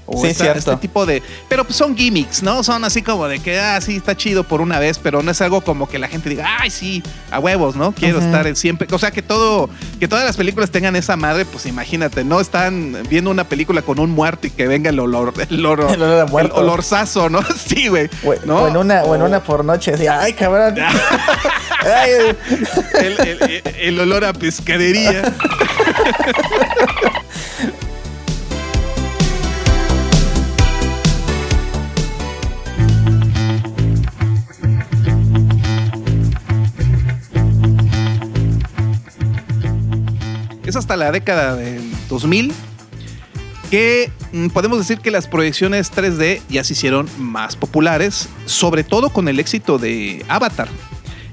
[0.07, 0.59] O Sí, esta- cierto.
[0.73, 1.23] este tipo de.
[1.49, 2.63] Pero pues son gimmicks, ¿no?
[2.65, 5.41] Son así como de que, ah, sí, está chido por una vez, pero no es
[5.41, 7.93] algo como que la gente diga, ay, sí, a huevos, ¿no?
[7.93, 8.89] Quiero estar siempre.
[8.91, 12.97] O sea, que todo, que todas las películas tengan esa madre, pues imagínate, no están
[13.09, 16.21] viendo una película con un muerto y que venga el olor, el olor, El olor
[16.21, 16.57] a muerto.
[16.57, 17.41] el olorzazo, ¿no?
[17.67, 18.11] Sí, güey.
[18.25, 18.57] O, ¿no?
[18.63, 20.75] o en una, o en una por noche, así, ay, cabrón.
[21.85, 25.33] Ay, el, el- el- el olor a pescadería.
[40.73, 42.51] Es hasta la década del 2000
[43.71, 49.11] que mm, podemos decir que las proyecciones 3D ya se hicieron más populares, sobre todo
[49.11, 50.69] con el éxito de Avatar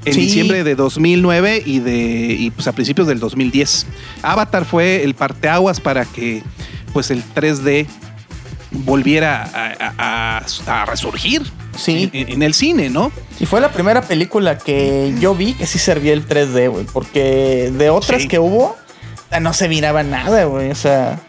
[0.04, 0.20] en Sí.
[0.20, 3.86] diciembre de 2009 y de y pues a principios del 2010.
[4.22, 6.44] Avatar fue el parteaguas para que
[6.92, 7.88] pues el 3D
[8.72, 11.44] volviera a, a- a- a resurgir
[11.78, 12.10] Sí.
[12.12, 13.10] en, en el cine, ¿no?
[13.40, 16.86] Y fue la primera película que yo vi que sí servía el 3D, güey.
[16.92, 18.28] Porque de otras Sí.
[18.28, 18.76] que hubo,
[19.40, 20.72] no se miraba nada, güey.
[20.72, 21.20] O sea,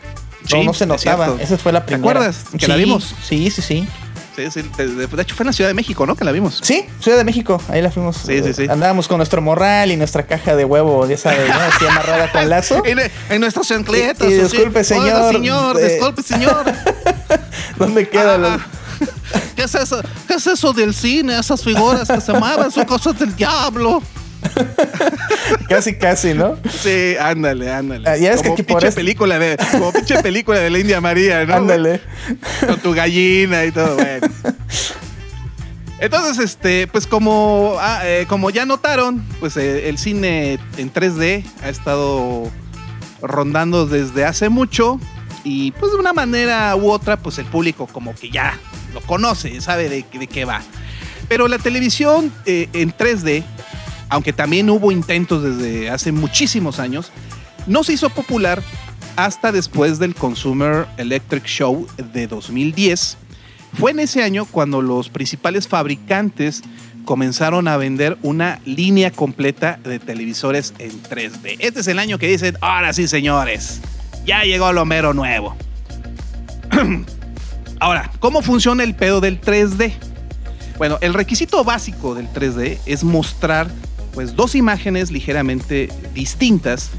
[0.42, 1.34] no, Sí, no se notaba.
[1.40, 2.10] Esa fue la ¿Te primera.
[2.20, 3.14] acuerdas que la vimos?
[3.26, 3.88] Sí, sí, sí.
[4.36, 6.14] Sí, sí, de, de- de hecho fue en la Ciudad de México, ¿no?
[6.14, 6.60] Que la vimos.
[6.62, 8.16] Sí, Ciudad de México, ahí la fuimos.
[8.16, 8.66] Sí, sí, sí.
[8.70, 11.54] Andábamos con nuestro morral y nuestra caja de huevo, ya sabes, ¿no?
[11.54, 12.82] Así amarrada con lazo.
[12.86, 14.28] En, en nuestras chancletas.
[14.30, 14.56] Y- y así.
[14.56, 16.64] disculpe, señor, eh, disculpe, señor.
[17.76, 18.34] ¿Dónde queda?
[18.36, 18.66] Ah, la-
[19.56, 20.00] ¿Qué es eso?
[20.26, 21.38] ¿Qué es eso del cine?
[21.38, 24.02] Esas figuras que se mueven son cosas del diablo.
[25.68, 26.56] Casi, casi, ¿no?
[26.82, 28.08] Sí, ándale, ándale.
[28.08, 30.78] Ah, ya que como aquí por pinche este- película de, como pinche película de la
[30.78, 31.54] India María, ¿no?
[31.54, 32.00] Ándale.
[32.66, 34.26] Con tu gallina y todo, bueno.
[36.00, 41.44] Entonces, este, pues como, ah, eh, como ya notaron, pues eh, el cine en 3D
[41.62, 42.50] ha estado
[43.20, 44.98] rondando desde hace mucho
[45.44, 48.58] y pues de una manera u otra, pues el público como que ya
[48.94, 50.62] lo conoce, sabe de, de qué va.
[51.28, 53.44] Pero la televisión eh, en 3D,
[54.10, 57.10] aunque también hubo intentos desde hace muchísimos años,
[57.66, 58.62] no se hizo popular
[59.16, 63.16] hasta después del Consumer Electric Show de 2010.
[63.78, 66.62] Fue en ese año cuando los principales fabricantes
[67.04, 71.56] comenzaron a vender una línea completa de televisores en 3D.
[71.60, 73.80] Este es el año que dicen, ahora sí señores,
[74.26, 75.56] ya llegó lo mero nuevo.
[77.80, 79.94] Ahora, ¿cómo funciona el pedo del 3D?
[80.76, 83.70] Bueno, el requisito básico del 3D es mostrar
[84.20, 86.90] pues dos imágenes ligeramente distintas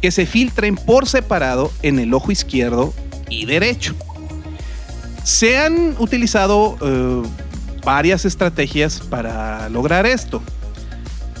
[0.00, 2.94] que se filtren por separado en el ojo izquierdo
[3.28, 3.94] y derecho.
[5.22, 7.28] Se han utilizado eh,
[7.84, 10.42] varias estrategias para lograr esto.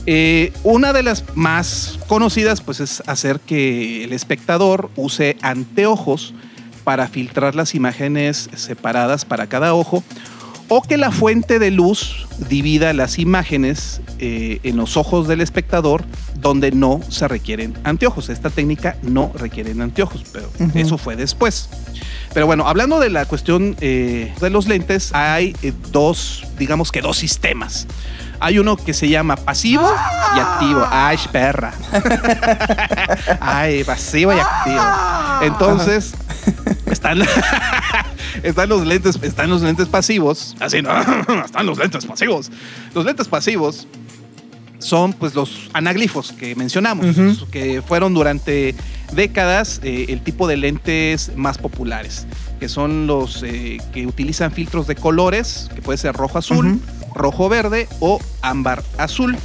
[0.04, 6.34] Eh, una de las más conocidas pues es hacer que el espectador use anteojos
[6.84, 10.04] para filtrar las imágenes separadas para cada ojo
[10.74, 16.02] o que la fuente de luz divida las imágenes eh, en los ojos del espectador
[16.36, 18.30] donde no se requieren anteojos.
[18.30, 21.68] Esta técnica no requiere anteojos, pero eso fue después.
[22.32, 27.02] Pero bueno, hablando de la cuestión eh, de los lentes, hay eh, dos, digamos que
[27.02, 27.86] dos sistemas.
[28.40, 29.86] Hay uno que se llama pasivo
[30.34, 30.86] y activo.
[30.90, 31.74] Ay, perra.
[33.40, 34.82] Ay, pasivo y activo.
[35.42, 36.14] Entonces,
[36.86, 37.18] están,
[38.42, 40.56] están los lentes, están los lentes pasivos.
[40.60, 40.90] Así no,
[41.44, 42.50] están los lentes pasivos.
[42.94, 43.86] Los lentes pasivos
[44.82, 47.16] son pues los anaglifos que mencionamos,
[47.50, 48.74] que fueron durante
[49.12, 52.26] décadas eh, el tipo de lentes más populares,
[52.58, 56.80] que son los eh, que utilizan filtros de colores, que puede ser rojo azul,
[57.14, 59.36] rojo verde o ámbar azul.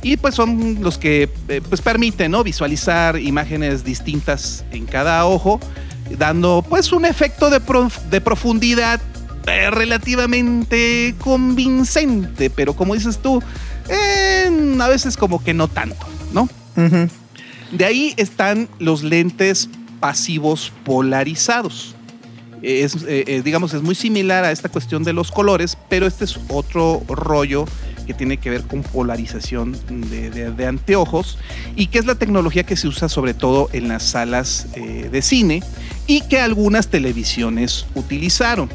[0.00, 2.44] Y pues son los que eh, pues permiten ¿no?
[2.44, 5.58] visualizar imágenes distintas en cada ojo,
[6.16, 9.00] dando pues un efecto de, prof- de profundidad
[9.46, 13.42] eh, relativamente convincente, pero como dices tú,
[13.88, 16.48] eh, a veces como que no tanto, ¿no?
[17.72, 19.68] De ahí están los lentes
[20.00, 21.94] pasivos polarizados.
[22.60, 26.24] Es, eh, eh, digamos, es muy similar a esta cuestión de los colores, pero este
[26.24, 27.66] es otro rollo
[28.08, 31.36] que tiene que ver con polarización de, anteojos
[31.76, 35.20] y que es la tecnología que se usa sobre todo en las salas eh, de
[35.20, 35.62] cine
[36.06, 38.70] y que algunas televisiones utilizaron.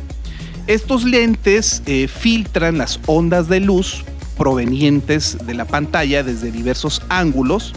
[0.68, 4.06] Estos lentes eh, filtran las ondas de luz
[4.38, 7.74] provenientes de la pantalla desde diversos ángulos,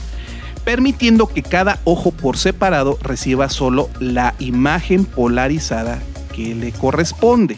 [0.62, 6.02] permitiendo que cada ojo por separado reciba solo la imagen polarizada
[6.34, 7.56] que le corresponde.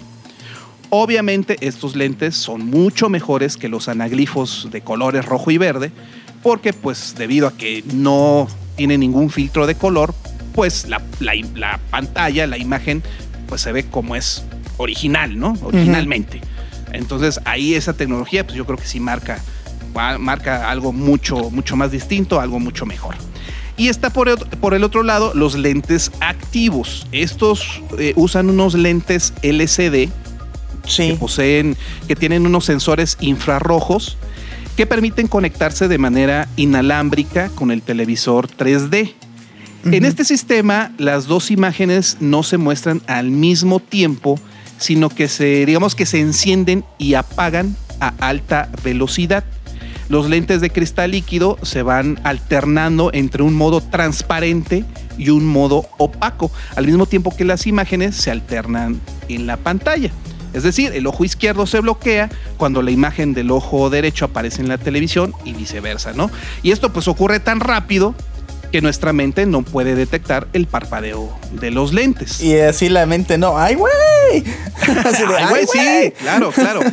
[0.91, 5.93] Obviamente estos lentes son mucho mejores que los anaglifos de colores rojo y verde,
[6.43, 10.15] porque pues debido a que no tiene ningún filtro de color,
[10.55, 13.03] pues la, la- la pantalla, la imagen,
[13.49, 14.45] pues se ve como es
[14.79, 15.55] original, ¿no?
[15.63, 16.41] Originalmente.
[16.93, 19.43] Entonces ahí esa tecnología, pues yo creo que sí marca,
[20.19, 23.15] marca algo mucho, mucho más distinto, algo mucho mejor.
[23.77, 27.07] Y está por el, por el otro lado los lentes activos.
[27.13, 30.09] Estos eh, usan unos lentes LCD
[30.97, 34.17] que poseen, que tienen unos sensores infrarrojos
[34.79, 39.13] que permiten conectarse de manera inalámbrica con el televisor 3D.
[39.85, 44.39] En este sistema, las dos imágenes no se muestran al mismo tiempo,
[44.79, 49.43] sino que se, digamos que se encienden y apagan a alta velocidad.
[50.09, 54.85] Los lentes de cristal líquido se van alternando entre un modo transparente
[55.19, 60.13] y un modo opaco, al mismo tiempo que las imágenes se alternan en la pantalla.
[60.53, 64.69] Es decir, el ojo izquierdo se bloquea cuando la imagen del ojo derecho aparece en
[64.69, 66.31] la televisión y viceversa, ¿no?
[66.63, 68.15] Y esto pues ocurre tan rápido
[68.71, 72.41] que nuestra mente no puede detectar el parpadeo de los lentes.
[72.41, 73.59] Y así la mente no.
[73.59, 73.93] ¡Ay, güey!
[74.83, 76.81] Ay, güey, sí, claro, claro.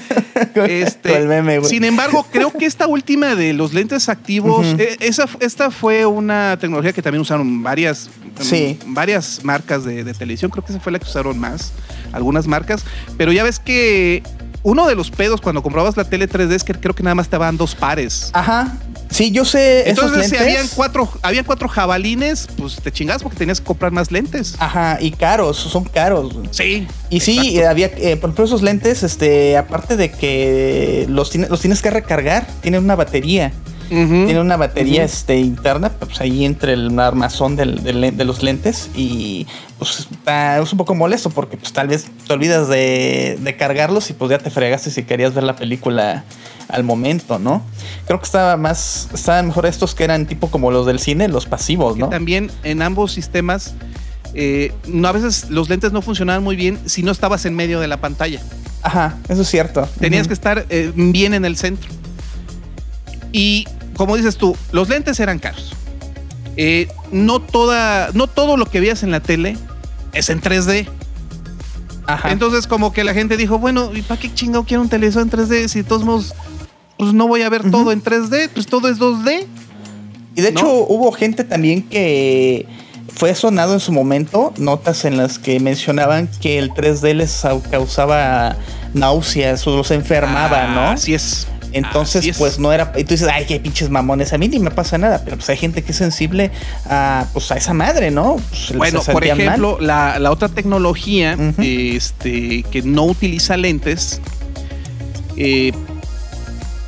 [0.56, 5.72] Este, meme, sin embargo, creo que esta última de los lentes activos, eh, esa, esta
[5.72, 8.10] fue una tecnología que también usaron varias,
[8.40, 8.78] Sí.
[8.88, 10.52] varias marcas de, de televisión.
[10.52, 11.72] Creo que esa fue la que usaron más,
[12.12, 12.84] algunas marcas.
[13.18, 14.24] Pero ya ves que
[14.66, 17.30] uno de los pedos cuando comprabas la tele 3D es que creo que nada más
[17.30, 18.32] te daban dos pares.
[18.34, 18.76] Ajá.
[19.12, 19.88] Sí, yo sé.
[19.88, 24.12] Entonces, si habían cuatro, habían cuatro jabalines, pues te chingas porque tenías que comprar más
[24.12, 24.56] lentes.
[24.58, 26.34] Ajá, y caros, son caros.
[26.50, 26.88] Sí.
[27.12, 27.60] Y sí, exacto.
[27.60, 31.92] eh, había, eh, por ejemplo, esos lentes, este, aparte de que los, los tienes que
[31.92, 33.54] recargar, tienen una batería.
[33.90, 38.42] Tiene una batería este, interna, pues ahí entre el armazón del- del len- de los
[38.44, 39.46] lentes y
[39.78, 44.10] pues está- es un poco molesto porque pues tal vez te olvidas de, de cargarlos
[44.10, 46.24] y pues ya te fregaste si querías ver la película
[46.68, 47.62] al momento, ¿no?
[48.08, 51.46] Creo que estaba más, estaban mejor estos que eran tipo como los del cine, los
[51.46, 52.10] pasivos, que ¿no?
[52.10, 53.76] también en ambos sistemas,
[54.34, 57.80] eh, no, a veces los lentes no funcionaban muy bien si no estabas en medio
[57.80, 58.42] de la pantalla.
[58.82, 59.88] Ajá, eso es cierto.
[60.00, 61.90] Tenías que estar eh, bien en el centro.
[63.38, 63.68] Y
[63.98, 65.74] como dices tú, los lentes eran caros.
[66.56, 69.58] Eh, no, toda, no todo lo que veías en la tele
[70.14, 70.88] es en 3D.
[72.08, 72.32] Ajá.
[72.32, 75.30] Entonces como que la gente dijo, bueno, ¿y para qué chingado quiero un televisor en
[75.32, 76.34] 3D si de todos modos
[76.98, 78.52] pues no voy a ver todo en 3D?
[78.54, 79.46] Pues todo es 2D.
[80.36, 80.72] Y de hecho ¿no?
[80.72, 82.66] hubo gente también que
[83.14, 87.62] fue sonado en su momento, notas en las que mencionaban que el 3D les au-
[87.70, 88.56] causaba
[88.94, 90.80] náuseas o los enfermaba, ¿no?
[90.82, 91.48] Ah, Así es.
[91.78, 92.92] Entonces, pues no era.
[92.96, 94.32] Y tú dices, ay, qué pinches mamones.
[94.34, 95.22] A mí ni me pasa nada.
[95.24, 96.52] Pero pues hay gente que es sensible
[96.90, 98.38] a, pues, a esa madre, ¿no?
[98.50, 104.22] Pues, Bueno, por ejemplo, la, la otra tecnología este, que no utiliza lentes,
[105.38, 105.72] eh,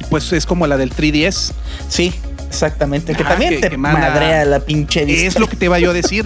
[0.09, 1.51] pues es como la del 3DS.
[1.89, 2.13] Sí,
[2.47, 3.13] exactamente.
[3.13, 5.27] Que también que- te que madrea la pinche vista.
[5.27, 6.25] Es lo que te iba yo a decir.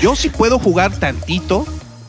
[0.00, 1.64] Yo sí puedo jugar tantito,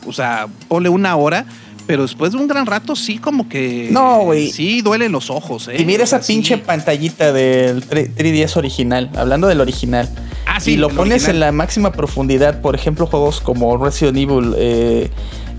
[0.06, 1.46] o sea, ponle una hora,
[1.86, 3.88] pero después de un gran rato sí como que...
[3.90, 4.50] No, güey.
[4.50, 5.76] Sí, duelen los ojos, ¿eh?
[5.78, 10.08] Y mira esa pinche pantallita del 3- 3DS original, hablando del original.
[10.46, 11.36] Ah, sí, y lo pones original.
[11.36, 15.10] en la máxima profundidad, por ejemplo, juegos como Resident Evil, eh,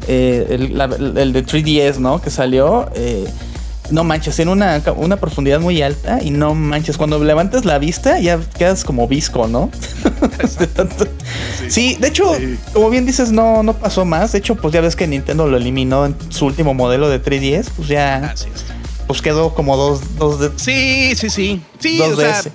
[0.08, 2.22] eh, el, la- el de 3DS, ¿no?
[2.22, 2.90] Que salió.
[2.96, 3.26] eh,
[3.92, 6.98] no manches, tiene una, una profundidad muy alta y no manches.
[6.98, 9.70] Cuando levantas la vista ya quedas como visco, ¿no?
[10.60, 11.08] De tanto-
[11.68, 11.98] sí.
[12.00, 12.58] de hecho, Sí.
[12.74, 14.32] como bien dices, no, no pasó más.
[14.32, 17.70] De hecho, pues ya ves que Nintendo lo eliminó en su último modelo de 3DS.
[17.76, 18.64] Pues ya Así es.
[19.08, 21.62] pues quedó como dos, dos de, Sí, sí, sí.
[21.80, 22.50] Sí, Dos o sea, DS.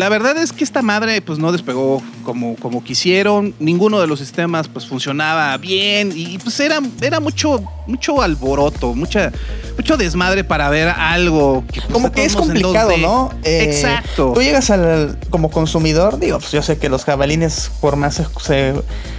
[0.00, 3.54] La verdad es que esta madre pues no despegó como, como quisieron.
[3.58, 9.30] Ninguno de los sistemas pues funcionaba bien y pues era, era mucho, mucho alboroto, mucha,
[9.76, 13.02] mucho desmadre para ver algo que pues, como que es complicado, 2D.
[13.02, 13.30] ¿no?
[13.44, 14.32] Eh, Exacto.
[14.34, 18.24] Tú llegas al como consumidor, digo, pues yo sé que los jabalines por más se,
[18.40, 18.72] se,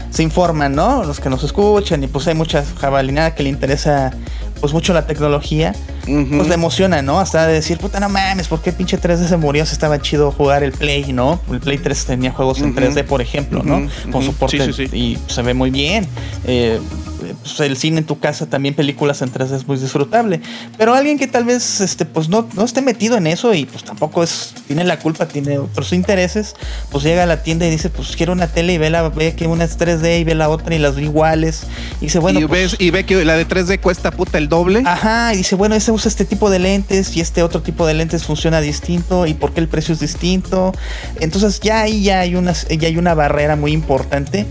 [0.10, 1.04] se informan, ¿no?
[1.04, 4.13] Los que nos escuchan y pues hay mucha jabalinada que le interesa
[4.62, 5.74] pues mucho la tecnología,
[6.08, 6.38] Ujú.
[6.38, 7.19] pues le emociona, ¿no?
[7.19, 9.66] Hasta de decir, puta, no mames, ¿por qué pinche 3D se murió?
[9.66, 11.41] Si estaba chido jugar el Play, ¿no?
[11.51, 12.80] El Play 3 tenía juegos en Ujú.
[12.80, 13.88] 3D, por ejemplo, ¿no?
[14.12, 14.97] Con soporte Sí, sí, sí.
[14.97, 16.07] y se ve muy bien.
[16.45, 16.80] Eh,
[17.42, 20.42] pues el cine en tu casa también películas en 3D es muy disfrutable
[20.78, 23.84] pero alguien que tal vez este pues no, no esté metido en eso y pues
[23.84, 26.56] tampoco es tiene la culpa tiene otros intereses
[26.92, 29.36] pues llega a la tienda y dice pues quiero una tele y ve la ve
[29.36, 31.64] que una es 3D y ve la otra y las ve iguales
[32.00, 34.50] y dice bueno y, pues, ves, y ve que la de 3D cuesta puta el
[34.50, 34.84] doble.
[34.86, 37.94] Ajá, y dice, bueno, ese usa este tipo de lentes y este otro tipo de
[37.94, 40.74] lentes funciona distinto y por qué el precio es distinto.
[41.20, 44.46] Entonces ya ahí ya hay una, ya hay una barrera muy importante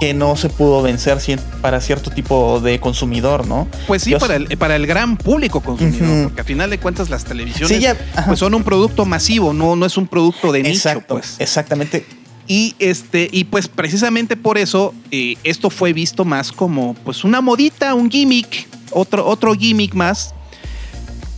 [0.00, 1.18] que no se pudo vencer
[1.62, 3.66] para cierto tipo de consumidor, ¿no?
[3.86, 7.08] Pues sí, Yo- para el, para el gran público consumidor, porque a final de cuentas
[7.08, 8.26] las televisiones Sí, ya, ajá.
[8.26, 11.36] pues son un producto masivo, no, no es un producto de nicho, Exacto, pues.
[11.38, 12.04] exactamente.
[12.48, 17.40] Y este, y pues precisamente por eso eh, esto fue visto más como pues una
[17.40, 20.32] modita, un gimmick, otro, otro gimmick más.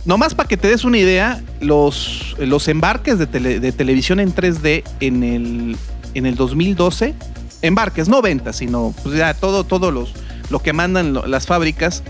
[0.05, 4.33] Nomás para que te des una idea, los, los embarques de, tele- de televisión en
[4.35, 5.77] 3D en el,
[6.13, 7.15] en el 2012,
[7.61, 10.13] embarques, no ventas, sino pues ya todo, todo los,
[10.49, 12.03] lo que mandan lo- las fábricas,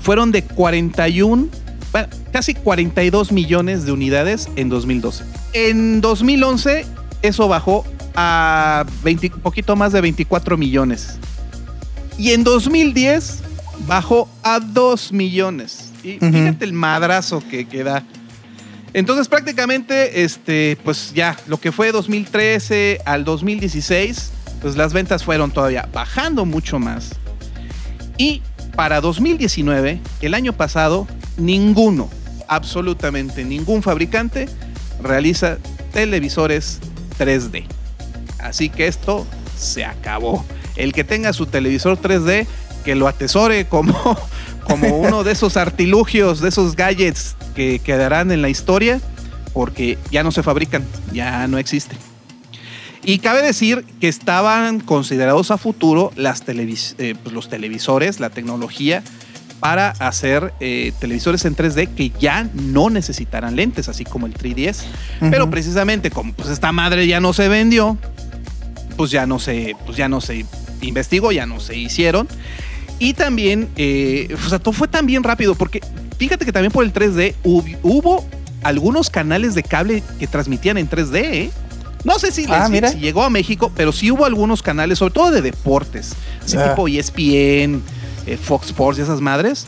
[0.00, 1.48] fueron de 41,
[1.92, 5.24] bueno, casi 42 millones de unidades en 2012.
[5.52, 6.86] En 2011
[7.22, 11.18] eso bajó a 20 poquito más de 24 millones.
[12.18, 13.40] Y en 2010
[13.86, 15.90] bajó a 2 millones.
[16.02, 16.32] Y Ujú.
[16.32, 18.04] fíjate el madrazo que, que da.
[18.96, 24.32] Entonces prácticamente, este, pues ya, lo que fue 2013 al 2016,
[24.62, 27.10] pues las ventas fueron todavía bajando mucho más.
[28.16, 28.40] Y
[28.74, 32.08] para 2019, el año pasado, ninguno,
[32.48, 34.48] absolutamente ningún fabricante
[35.02, 35.58] realiza
[35.92, 36.78] televisores
[37.18, 37.66] 3D.
[38.38, 39.26] Así que esto
[39.58, 40.42] se acabó.
[40.74, 42.46] El que tenga su televisor 3D,
[42.82, 43.94] que lo atesore como,
[44.68, 49.00] como uno de esos artilugios, de esos gadgets que quedarán en la historia,
[49.52, 51.98] porque ya no se fabrican, ya no existen.
[53.04, 58.30] Y cabe decir que estaban considerados a futuro las televis- eh, pues, los televisores, la
[58.30, 59.02] tecnología
[59.60, 64.82] para hacer eh, televisores en 3D que ya no necesitaran lentes, así como el 3DS.
[65.30, 65.50] Pero Ujú.
[65.52, 67.96] precisamente como pues esta madre ya no se vendió,
[68.96, 70.44] pues ya no se, pues ya no se
[70.82, 72.28] investigó, ya no se hicieron.
[72.98, 75.80] Y también, eh, o sea, todo fue tan bien rápido, porque
[76.18, 78.24] fíjate que también por el 3D hub- hubo
[78.62, 81.50] algunos canales de cable que transmitían en 3D, ¿eh?
[82.04, 85.12] No sé si, Ah, les- si llegó a México, pero sí hubo algunos canales, sobre
[85.14, 86.70] todo de deportes, así Ah.
[86.70, 87.82] tipo ESPN,
[88.26, 89.66] eh, Fox Sports y esas madres,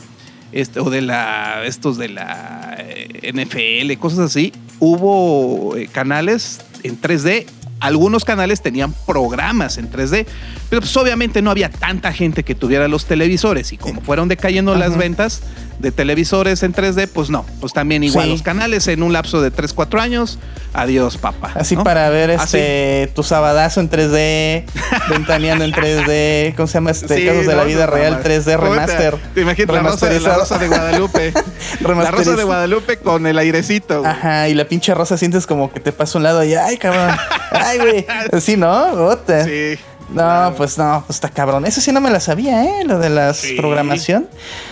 [0.51, 4.51] este, o de la, estos de la eh, NFL, cosas así.
[4.79, 7.45] Hubo canales en 3D.
[7.81, 10.25] Algunos canales tenían programas en 3D,
[10.69, 14.75] pero pues obviamente no había tanta gente que tuviera los televisores y como fueron decayendo
[14.75, 15.41] las ventas
[15.79, 18.31] de televisores en 3D, pues no, pues también igual Sí.
[18.31, 20.37] los canales en un lapso de 3, 4 años,
[20.73, 21.51] adiós papá.
[21.55, 21.83] Así ¿no?
[21.85, 22.57] para ver Así.
[22.57, 24.65] este tu sabadazo en 3D,
[25.09, 27.15] ventaneando en 3D, ¿cómo se llama este?
[27.15, 28.23] Sí, Casos de la vida real no.
[28.23, 29.17] 3D Puta, remaster.
[29.33, 31.33] Te imaginas la rosa, de- la rosa de Guadalupe.
[31.81, 32.43] la rosa de.
[32.43, 33.99] Guadalupe con el airecito.
[34.01, 34.11] güey.
[34.11, 36.77] Ajá, y la pinche rosa sientes como que te pasa a un lado y ay,
[36.77, 37.15] cabrón.
[37.51, 38.05] Ay, güey.
[38.41, 38.95] Sí, ¿no?
[38.95, 39.43] Bota.
[39.45, 39.77] Sí.
[40.09, 40.55] No, claro.
[40.55, 41.65] pues no, pues está cabrón.
[41.65, 42.83] Eso sí no me la sabía, ¿eh?
[42.83, 43.53] Lo de la Sí.
[43.55, 44.27] programación.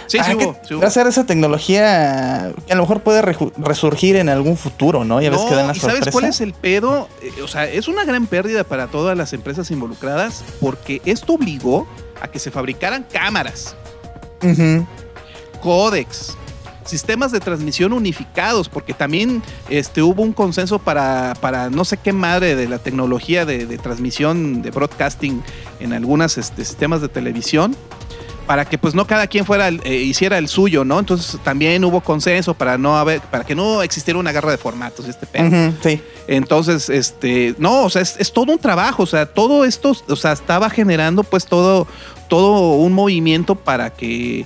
[0.07, 0.81] Sí, sí Ah, hubo, sí hubo.
[0.81, 5.21] Va a ser esa tecnología que a lo mejor puede resurgir en algún futuro, ¿no?
[5.21, 7.07] Ya ves que dan la ¿y sabes cuál es el pedo?
[7.21, 11.87] Eh, o sea, es una gran pérdida para todas las empresas involucradas porque esto obligó
[12.21, 13.75] a que se fabricaran cámaras,
[14.41, 14.85] Ujú.
[15.61, 16.35] códex,
[16.87, 22.13] sistemas de transmisión unificados, porque también este, hubo un consenso para, para no sé qué
[22.13, 25.43] madre de la tecnología de, de transmisión de broadcasting
[25.79, 27.75] en algunos este, sistemas de televisión.
[28.45, 30.99] Para que pues no cada quien fuera eh, hiciera el suyo, ¿no?
[30.99, 35.05] Entonces también hubo consenso para no haber, para que no existiera una guerra de formatos
[35.05, 35.73] y este pedo.
[35.83, 36.01] Sí.
[36.29, 40.15] Entonces, este, no, o sea, es, es todo un trabajo, o sea, todo esto, o
[40.15, 41.87] sea, estaba generando pues todo,
[42.29, 44.45] todo un movimiento para que,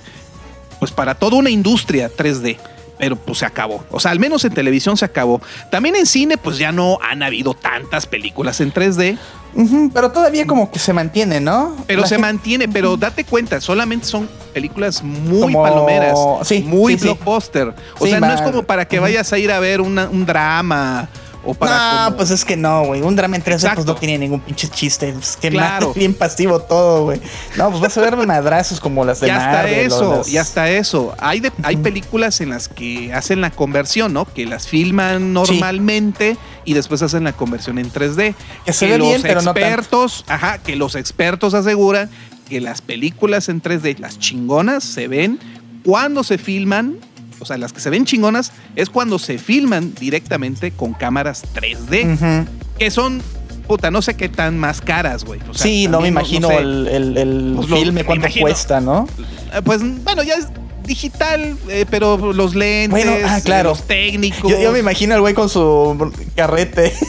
[0.82, 2.56] pues para toda una industria 3D,
[2.98, 5.40] pero pues se acabó, o sea, al menos en televisión se acabó.
[5.70, 9.16] También en cine pues ya no han habido tantas películas en 3D,
[9.54, 11.76] Ujú, Pero todavía como que se mantiene, ¿no?
[11.86, 16.62] pero La se gente- mantiene, pero date cuenta, solamente son películas muy Como- palomeras, sí,
[16.66, 17.04] muy sí, sí.
[17.04, 17.72] blockbuster.
[18.00, 21.06] O sea, no es como para que vayas a ir a ver una- un drama
[21.44, 23.02] o para No, como- pues es que no, güey.
[23.02, 25.12] Un drama en 3D pues no tiene ningún pinche chiste.
[25.12, 25.92] Pues que Claro.
[25.96, 27.20] bien pasivo todo, güey.
[27.56, 30.70] No, pues vas a ver madrazos como las de Ya está eso, las- ya está
[30.70, 31.14] eso.
[31.18, 34.24] Hay, de- hay películas en las que hacen la conversión, ¿no?
[34.24, 38.34] Que las filman normalmente y después hacen la conversión en 3D.
[38.64, 42.08] Que se ve bien, pero no expertos, ajá, que los expertos aseguran
[42.48, 45.38] que las películas en 3D, las chingonas, se ven
[45.84, 46.96] cuando se filman,
[47.42, 52.14] o sea, las que se ven chingonas, es cuando se filman directamente con cámaras 3D,
[52.14, 52.48] Ujú.
[52.78, 53.20] que son,
[53.66, 55.40] puta, no sé qué tan más caras, güey.
[55.50, 56.56] O sea, sí, no me imagino sé.
[56.56, 59.06] el, el- el Pues filme me cuánto cuesta, ¿no?
[59.54, 60.48] Eh, Pues bueno, ya es
[60.84, 63.70] digital, eh, pero los lentes, Bueno, ah, claro.
[63.70, 64.50] los técnicos.
[64.50, 66.92] Yo, yo me imagino al güey con su carrete.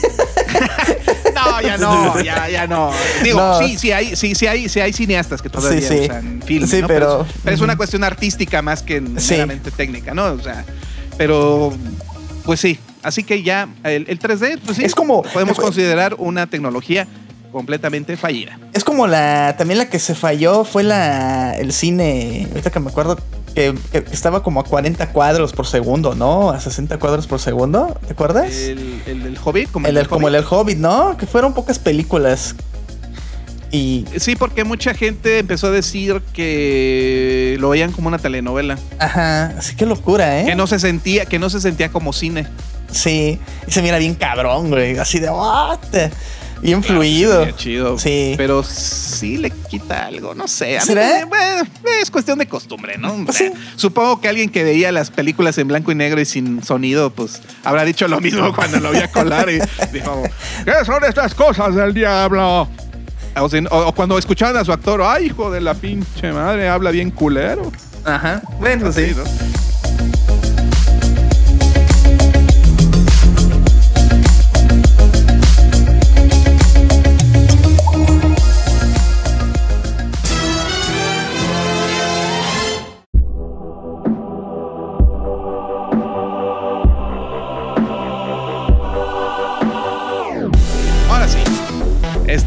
[1.64, 2.90] Ya no, ya, ya no.
[3.22, 3.58] Digo, No.
[3.58, 6.80] sí, sí hay, sí, sí hay, sí hay cineastas que todavía Sí, usan film, Sí,
[6.82, 6.86] ¿no?
[6.88, 10.26] pero- es, pero es una cuestión artística más que meramente técnica, ¿no?
[10.32, 10.64] O sea,
[11.16, 11.72] pero
[12.44, 12.78] pues sí.
[13.02, 17.06] Así que ya el, el 3D, pues sí, Es como- podemos considerar una tecnología
[17.52, 18.58] completamente fallida.
[18.72, 19.54] Es como la.
[19.58, 21.54] También la que se falló fue la.
[21.56, 22.46] El cine.
[22.50, 23.18] Ahorita que me acuerdo.
[23.54, 23.74] Que,
[24.10, 26.50] estaba como a 40 cuadros por segundo, ¿no?
[26.50, 27.98] A 60 cuadros por segundo.
[28.06, 28.52] ¿Te acuerdas?
[28.52, 30.44] El, el del Hobbit, como El, el, como el Hobbit.
[30.44, 31.16] del Hobbit, ¿no?
[31.16, 32.54] Que fueron pocas películas.
[33.70, 34.04] Y.
[34.18, 39.46] Sí, porque mucha gente empezó a decir que lo veían como una telenovela, Ajá.
[39.58, 40.44] Así que locura, ¿eh?
[40.46, 42.46] que no se sentía, que no se sentía como cine.
[42.92, 43.40] Sí.
[43.66, 44.96] Y se mira bien cabrón, güey.
[44.98, 45.28] Así de.
[45.30, 45.78] What?
[46.64, 47.40] Bien fluido.
[47.40, 47.98] Sería chido.
[47.98, 48.34] Sí.
[48.36, 50.78] Pero sí le quita algo, no sé.
[50.78, 50.94] A mí
[51.28, 51.68] bueno,
[52.02, 53.14] es cuestión de costumbre, ¿no?
[53.24, 53.58] Pues sea, sí.
[53.76, 57.42] Supongo que alguien que veía las películas en blanco y negro y sin sonido, pues
[57.64, 59.58] habrá dicho lo mismo cuando lo vio colar y
[59.92, 60.22] dijo,
[60.64, 62.66] ¿qué son estas cosas del diablo?
[63.36, 66.68] O, sea, o- o cuando escuchaban a su actor, ay, hijo de la pinche madre,
[66.68, 67.70] habla bien culero.
[68.04, 68.40] Ajá.
[68.58, 69.02] Bueno, sí.
[69.02, 69.24] Así, ¿no?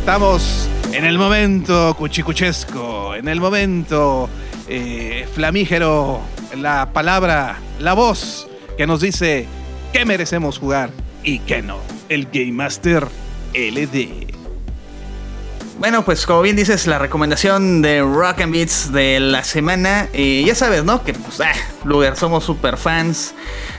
[0.08, 4.30] Estamos en el momento cuchicuchesco, en el momento
[4.70, 6.22] eh, flamígero,
[6.56, 8.48] la palabra, la voz
[8.78, 9.48] que nos dice
[9.92, 10.92] qué merecemos jugar
[11.26, 11.80] y qué no.
[12.08, 13.06] El Game Master
[13.54, 14.34] LD.
[15.78, 20.42] Bueno, pues como bien dices, la recomendación de Rock and Beats de la semana, eh,
[20.48, 21.04] ya sabes, ¿no?
[21.04, 21.52] Que pues, ah,
[21.84, 23.36] Lugar, somos super fans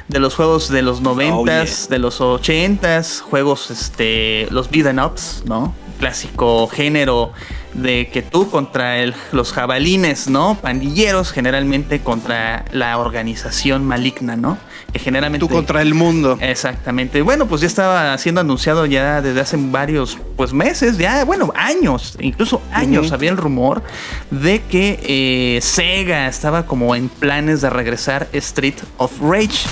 [0.09, 1.97] de los juegos de los noventas, yeah.
[1.97, 5.75] de los ochentas, juegos, este, los beat'em ups, ¿no?
[5.99, 7.33] Clásico género
[7.75, 10.57] de que tú contra el- los jabalines, ¿no?
[10.61, 14.59] Pandilleros, generalmente contra la organización maligna, ¿no?
[14.93, 15.47] Que generalmente...
[15.47, 16.39] Tú contra el mundo.
[16.41, 17.21] Exactamente.
[17.21, 22.17] Bueno, pues ya estaba siendo anunciado ya desde hace varios pues meses, ya, bueno, años,
[22.21, 23.83] incluso años había el rumor
[24.31, 29.67] de que eh, Sega estaba como en planes de regresar Street of Rage.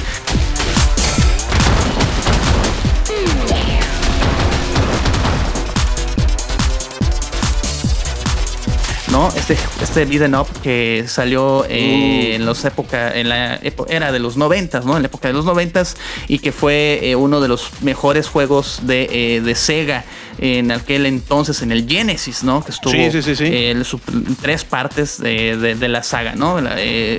[9.17, 9.29] ¿No?
[9.35, 13.59] Este, este beat'em up que salió eh, en los época, en la
[13.89, 14.95] era de los noventas, ¿no?
[14.97, 15.97] En la época de los noventas
[16.29, 20.05] y que fue eh, uno de los mejores juegos de, eh, de Sega
[20.39, 22.63] en aquel entonces, en el Genesis, ¿no?
[22.63, 23.45] Que estuvo Sí, sí, sí, sí.
[23.47, 23.87] el
[24.43, 26.61] tres partes de, de- de la saga, ¿no?
[26.61, 26.77] La-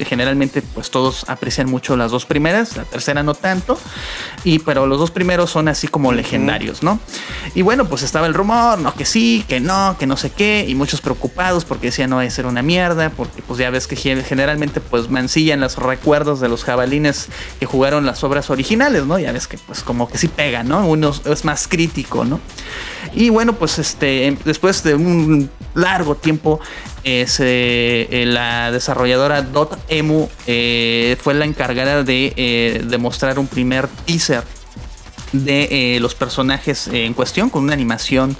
[0.07, 3.79] generalmente, pues todos aprecian mucho las dos primeras, la tercera no tanto,
[4.43, 6.99] y pero los dos primeros son así como legendarios, ¿no?
[7.55, 10.65] Y bueno, pues estaba el rumor, no que sí, que no, que no sé qué,
[10.67, 13.87] y muchos preocupados porque decían no va a ser una mierda, porque pues ya ves
[13.87, 17.27] que ge- generalmente pues mancillan los recuerdos de los jabalines
[17.59, 19.19] que jugaron las obras originales, ¿no?
[19.19, 20.87] Ya ves que pues como que sí pega, ¿no?
[20.87, 22.39] Uno es más crítico, ¿no?
[23.13, 26.59] Y bueno, pues este, em- después de un largo tiempo,
[27.27, 32.97] se- eh, la desarrolladora Dotemu eh, fue la encargada de, eh, de
[33.39, 34.43] un primer teaser
[35.33, 38.37] de eh, los personajes en cuestión con una animación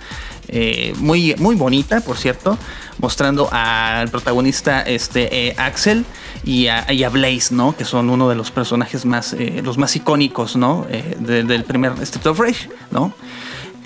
[0.48, 2.58] eh, muy, muy bonita, por cierto,
[3.00, 6.06] mostrando al protagonista este, eh, Axel
[6.44, 7.76] y a, Blaze, ¿no?
[7.76, 10.86] Que son uno de los personajes más, eh, los más icónicos, ¿no?
[10.90, 13.14] Eh, de- del primer Street of Rage, ¿no?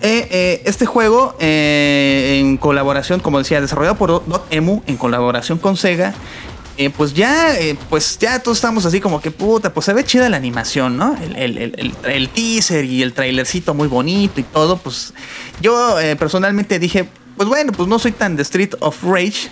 [0.03, 6.13] Este juego, en colaboración, como decía, desarrollado por Dotemu, en colaboración con Sega,
[6.97, 7.53] pues ya,
[7.91, 11.15] pues ya todos estamos así como que puta, pues se ve chida la animación, ¿no?
[11.21, 15.13] El, el- el- el- teaser y el trailercito muy bonito y todo, pues
[15.61, 17.07] yo personalmente dije,
[17.41, 19.49] pues bueno, pues no soy tan de Street of Rage,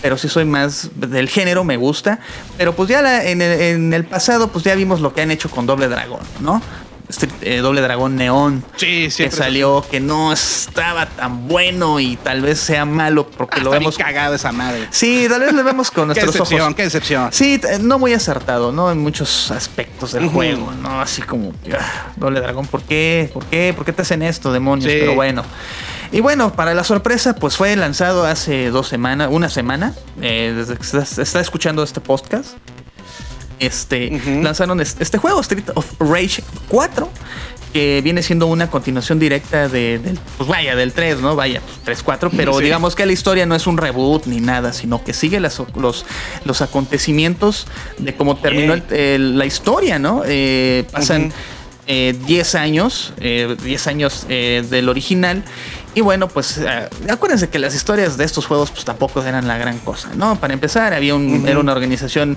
[0.00, 2.20] pero sí soy más del género, me gusta,
[2.56, 5.32] pero pues ya la- en, el, en el pasado, pues ya vimos lo que han
[5.32, 6.62] hecho con Doble Dragón, ¿no?
[7.08, 12.40] Street- eh, Doble Dragón Neón Sí, que salió que no estaba tan bueno y tal
[12.40, 14.86] vez sea malo porque Ah, lo vemos cagado esa madre.
[14.90, 16.74] Sí, tal vez lo vemos con Qué nuestros decepción, ojos.
[16.76, 17.28] qué decepción.
[17.32, 18.90] Sí, no muy acertado, ¿no?
[18.92, 21.00] En muchos aspectos del juego, ¿no?
[21.00, 23.28] Así como, ah, doble dragón, ¿por qué?
[23.34, 23.74] ¿Por qué?
[23.76, 24.90] ¿Por qué te hacen esto, demonios?
[24.90, 24.96] Sí.
[25.00, 25.44] Pero bueno.
[26.14, 30.76] Y bueno, para la sorpresa, pues fue lanzado hace dos semanas, una semana, eh, desde
[30.76, 32.50] que estás- está escuchando este podcast.
[33.60, 34.10] este,
[34.42, 37.08] lanzaron este juego, Street of Rage 4,
[37.72, 41.34] que viene siendo una continuación directa de, del, pues vaya, del 3, ¿no?
[41.34, 45.02] Vaya, 3, 4, pero digamos que la historia no es un reboot ni nada, sino
[45.02, 45.62] que sigue los,
[46.44, 47.66] los acontecimientos
[47.98, 50.22] de cómo terminó la historia, ¿no?
[50.26, 51.32] Eh, pasan
[51.86, 55.44] 10 eh, años, 10 eh, años del original.
[55.94, 56.60] Y bueno, pues
[57.08, 60.36] acuérdense que las historias de estos juegos pues tampoco eran la gran cosa, ¿no?
[60.36, 62.36] Para empezar, había un, era una organización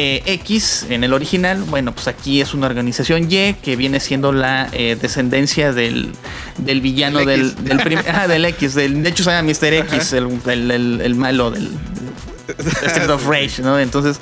[0.00, 4.30] eh, X en el original, bueno, pues aquí es una organización Y que viene siendo
[4.30, 6.12] la eh, descendencia del,
[6.56, 8.74] del villano del, del, del X.
[8.74, 9.74] Del, de hecho, se llama Mr.
[9.74, 11.68] X, el, el, malo del,
[12.48, 13.78] Street of Rage, ¿no?
[13.78, 14.20] Entonces,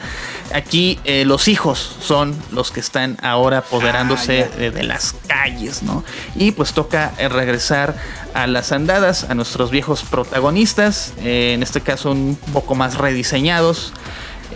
[0.54, 6.04] aquí eh, los hijos son los que están ahora apoderándose ah, de, las calles, ¿no?
[6.34, 7.96] Y pues toca regresar
[8.34, 13.92] a las andadas, a nuestros viejos protagonistas, en este caso un poco más rediseñados.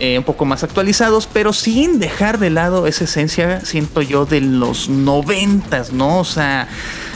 [0.03, 4.41] Eh, un poco más actualizados, pero sin dejar de lado esa esencia, siento yo, de
[4.41, 6.17] los noventas, ¿no?
[6.17, 6.67] O sea,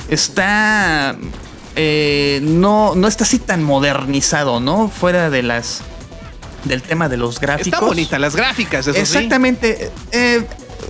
[0.08, 1.16] está...
[1.76, 4.89] Eh, no, no está así tan modernizado, ¿no?
[4.89, 5.82] Fuera de las...
[6.66, 7.74] Del tema de los gráficos.
[7.74, 9.91] Está bonita, las gráficas, eso Exactamente.
[10.11, 10.45] Eh,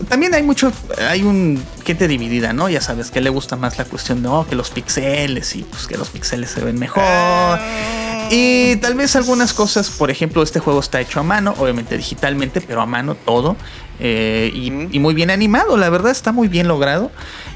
[0.09, 0.71] también hay mucho,
[1.09, 2.69] hay un gente dividida, ¿no?
[2.69, 5.87] Ya sabes que le gusta más la cuestión de oh, que los pixeles y pues
[5.87, 7.03] que los pixeles se ven mejor.
[7.05, 7.59] Ah.
[8.29, 12.61] Y tal vez algunas cosas, por ejemplo, este juego está hecho a mano, obviamente digitalmente,
[12.61, 13.55] pero a mano todo.
[13.99, 17.11] Eh, y, muy bien animado, la verdad está muy bien logrado.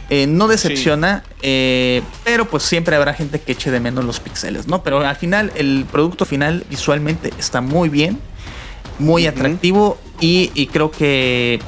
[0.09, 4.67] Eh, no decepciona, eh, pero pues siempre habrá gente que eche de menos los pixeles,
[4.67, 4.81] ¿no?
[4.81, 8.19] Pero al final, el producto final visualmente está muy bien,
[8.97, 11.59] muy atractivo y creo que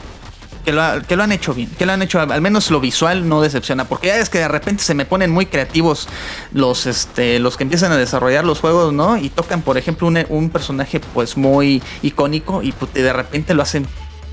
[0.64, 3.28] que lo, que lo han hecho bien, que lo han hecho, al menos lo visual
[3.28, 6.08] no decepciona, porque ya es que de repente se me ponen muy creativos
[6.54, 9.18] los, este, los que empiezan a desarrollar los juegos, ¿no?
[9.18, 13.88] Y tocan, por ejemplo, un, personaje pues muy icónico y pues, de repente lo hacen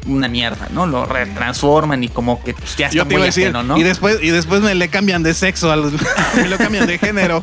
[0.06, 0.86] una mierda, ¿no?
[0.86, 3.76] Lo retransforman y como que pues, ya está muy decir, ¿no?
[3.76, 5.74] Y después, y después me le cambian de sexo,
[6.36, 7.40] me lo cambian de género.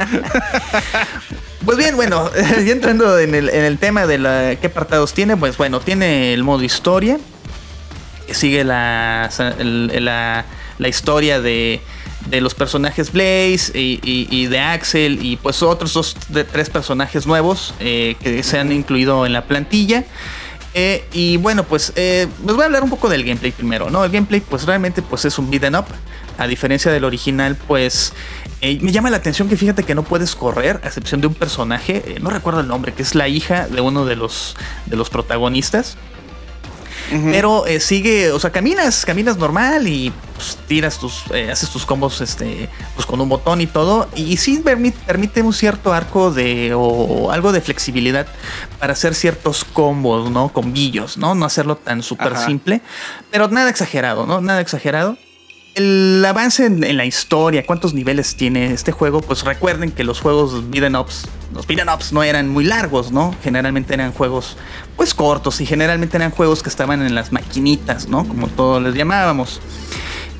[1.66, 5.36] Pues bien, bueno, ya entrando en el, en el tema de la, qué apartados tiene,
[5.36, 7.18] pues bueno, tiene el modo historia,
[8.32, 11.82] sigue la, la, historia de,
[12.30, 17.74] de, los personajes Blaze y, de Axel y pues otros dos, de, tres personajes nuevos
[17.80, 20.03] eh, que se han incluido en la plantilla.
[20.78, 24.03] Eh, y bueno, pues eh, les voy a hablar un poco del gameplay primero, ¿no?
[24.03, 25.86] El gameplay pues realmente pues es un beat'em up.
[26.38, 28.11] A diferencia del original, pues
[28.61, 32.17] me llama la atención que fíjate que no puedes correr, a excepción de un personaje,
[32.19, 35.97] no recuerdo el nombre, que es la hija de uno de los, de los protagonistas.
[37.10, 41.86] Pero eh, sigue, o sea, caminas, caminas normal y pues, tiras tus, eh, haces tus
[41.86, 44.10] combos este, pues con un botón y todo.
[44.16, 48.28] Y sí permite, un cierto arco de, o algo de flexibilidad
[48.80, 50.49] para hacer ciertos combos, ¿no?
[50.49, 51.36] Combillos, ¿no?
[51.36, 52.82] No hacerlo tan súper simple,
[53.32, 54.41] pero nada exagerado, ¿no?
[54.41, 55.18] Nada exagerado
[55.76, 60.70] el avance en, la historia, cuántos niveles tiene este juego, pues recuerden que los juegos
[60.70, 63.34] beat'em ups, los beat'em ups no eran muy largos, ¿no?
[63.43, 64.58] Generalmente eran juegos
[64.95, 68.28] pues cortos y generalmente eran juegos que estaban en las maquinitas, ¿no?
[68.28, 69.62] Como todos les llamábamos.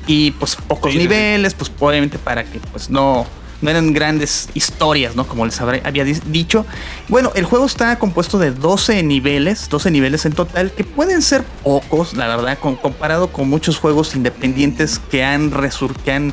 [0.06, 3.26] Y pues pocos niveles, pues obviamente para que pues no
[3.60, 5.26] no eran grandes historias, ¿no?
[5.26, 6.66] Como les había dicho.
[7.08, 11.42] Bueno, el juego está compuesto de 12 niveles, 12 niveles en total, que pueden ser
[11.62, 16.32] pocos, la verdad, comparado con muchos juegos independientes que han resurgido,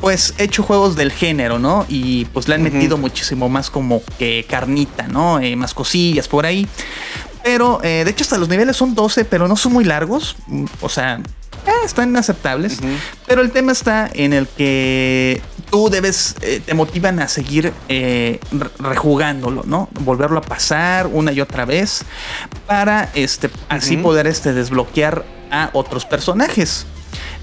[0.00, 1.86] pues hecho juegos del género, ¿no?
[1.88, 5.40] Y pues le han metido muchísimo más como que carnita, ¿no?
[5.40, 6.66] Eh, más cosillas por ahí.
[7.42, 10.36] Pero, eh, de hecho, hasta los niveles son 12, pero no son muy largos.
[10.48, 11.20] Mm, o sea,
[11.66, 12.78] eh, están inaceptables.
[13.26, 18.38] Pero el tema está en el que tú debes, eh, te motivan a seguir eh,
[18.78, 19.88] rejugándolo, ¿no?
[20.00, 22.04] Volverlo a pasar una y otra vez
[22.66, 26.86] para este, así poder este, desbloquear a otros personajes.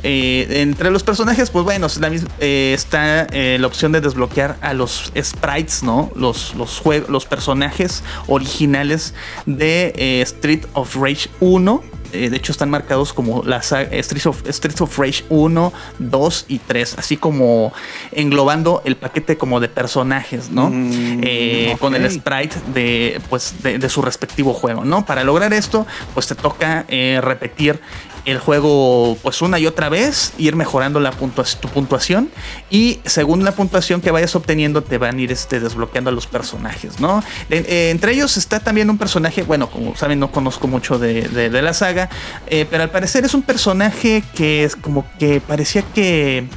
[0.04, 6.12] Entre los personajes, pues bueno, está la opción de desbloquear a los sprites, ¿no?
[6.16, 9.14] Los, los, los personajes originales
[9.46, 14.82] de Street of Rage 1 eh, de hecho están marcados como la Streets of, Streets
[14.82, 17.74] of Rage 1, 2 y 3, así como
[18.12, 20.70] englobando el paquete como de personajes, ¿no?
[20.70, 25.06] Mm, eh, con el sprite de, pues, de, su respectivo juego, ¿no?
[25.08, 27.80] Para lograr esto, pues te toca eh, repetir
[28.26, 32.30] el juego pues una y otra vez, ir mejorando la tu puntuación
[32.70, 36.28] y según la puntuación que vayas obteniendo te van a ir este, desbloqueando a los
[36.28, 37.24] personajes, ¿no?
[37.50, 41.74] Eh, entre ellos está también un personaje, bueno, como saben no conozco mucho de, la
[41.74, 42.10] saga,
[42.48, 46.48] eh, pero al parecer es un personaje que es como que parecía que...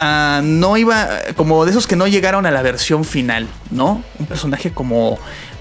[0.00, 4.04] Ah, no iba como de esos que no llegaron a la versión final, ¿no?
[4.20, 5.18] Un personaje como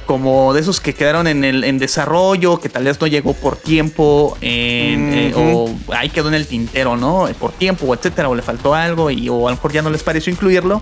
[0.08, 3.58] como de esos que quedaron en el en desarrollo, que tal vez no llegó por
[3.58, 7.28] tiempo, en, eh, o ahí quedó en el tintero, ¿no?
[7.40, 9.92] Por tiempo, o etcétera, o le faltó algo, y o a lo mejor ya no
[9.92, 10.82] les pareció incluirlo,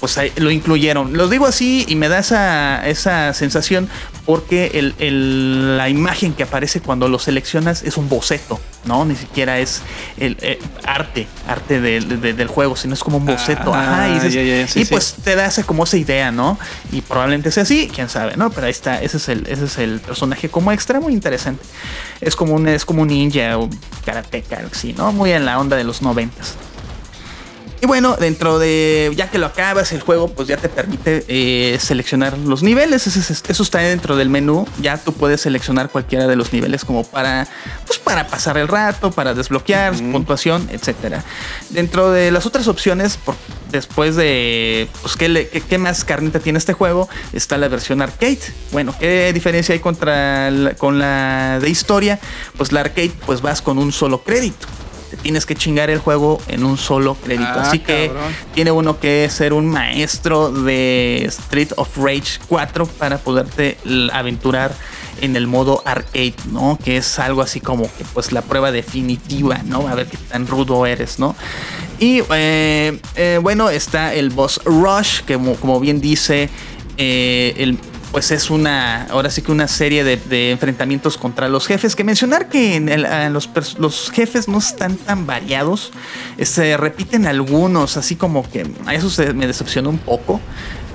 [0.00, 1.12] pues lo incluyeron.
[1.16, 3.88] Los digo así y me da esa, esa sensación
[4.24, 9.04] porque el- el- la imagen que aparece cuando lo seleccionas es un boceto, ¿no?
[9.04, 9.82] Ni siquiera es
[10.18, 13.74] el eh, arte, arte del- de- del juego, sino es como un boceto.
[13.74, 14.90] Ah, Ajá, y dices- sí, sí.
[14.90, 16.58] pues te da esa como esa idea, ¿no?
[16.92, 18.50] Y probablemente sea así, quién sabe, ¿no?
[18.50, 21.62] Pero ahí está, ese es el, ese es el personaje como extra, muy interesante.
[22.22, 23.68] Es como un, es como un ninja o
[24.06, 25.12] karateca, así, ¿no?
[25.12, 26.54] Muy en la onda de los noventas.
[27.82, 31.78] Y bueno, dentro de, ya que lo acabas el juego, pues ya te permite eh,
[31.80, 33.06] seleccionar los niveles.
[33.06, 34.66] Eso, es- eso está dentro del menú.
[34.82, 37.48] Ya tú puedes seleccionar cualquiera de los niveles como para,
[37.86, 41.24] pues para pasar el rato, para desbloquear, puntuación, etcétera.
[41.70, 43.36] Dentro de las otras opciones, por-
[43.70, 48.02] después de, pues ¿qué, le- qué- qué más carnita tiene este juego, está la versión
[48.02, 48.40] arcade.
[48.72, 52.20] Bueno, ¿qué diferencia hay contra la- con la de historia?
[52.58, 54.66] Pues la arcade, pues vas con un solo crédito.
[55.10, 57.48] Te tienes que chingar el juego en un solo crédito.
[57.48, 58.12] Ah, Así que
[58.54, 63.76] tiene uno que ser un maestro de Street of Rage 4 para poderte
[64.12, 64.72] aventurar
[65.20, 66.78] en el modo arcade, ¿no?
[66.82, 69.88] Que es algo así como que pues la prueba definitiva, ¿no?
[69.88, 71.34] A ver qué tan rudo eres, ¿no?
[71.98, 76.48] Y eh, eh, bueno, está el boss Rush, que como, como bien dice,
[76.96, 77.78] eh, el,
[78.12, 81.94] pues es una, ahora sí que una serie de, de enfrentamientos contra los jefes.
[81.94, 83.06] Que mencionar que en el-
[83.78, 85.92] los, jefes no están tan variados,
[86.36, 90.40] eh, se repiten algunos, así como que a eso se me decepcionó un poco.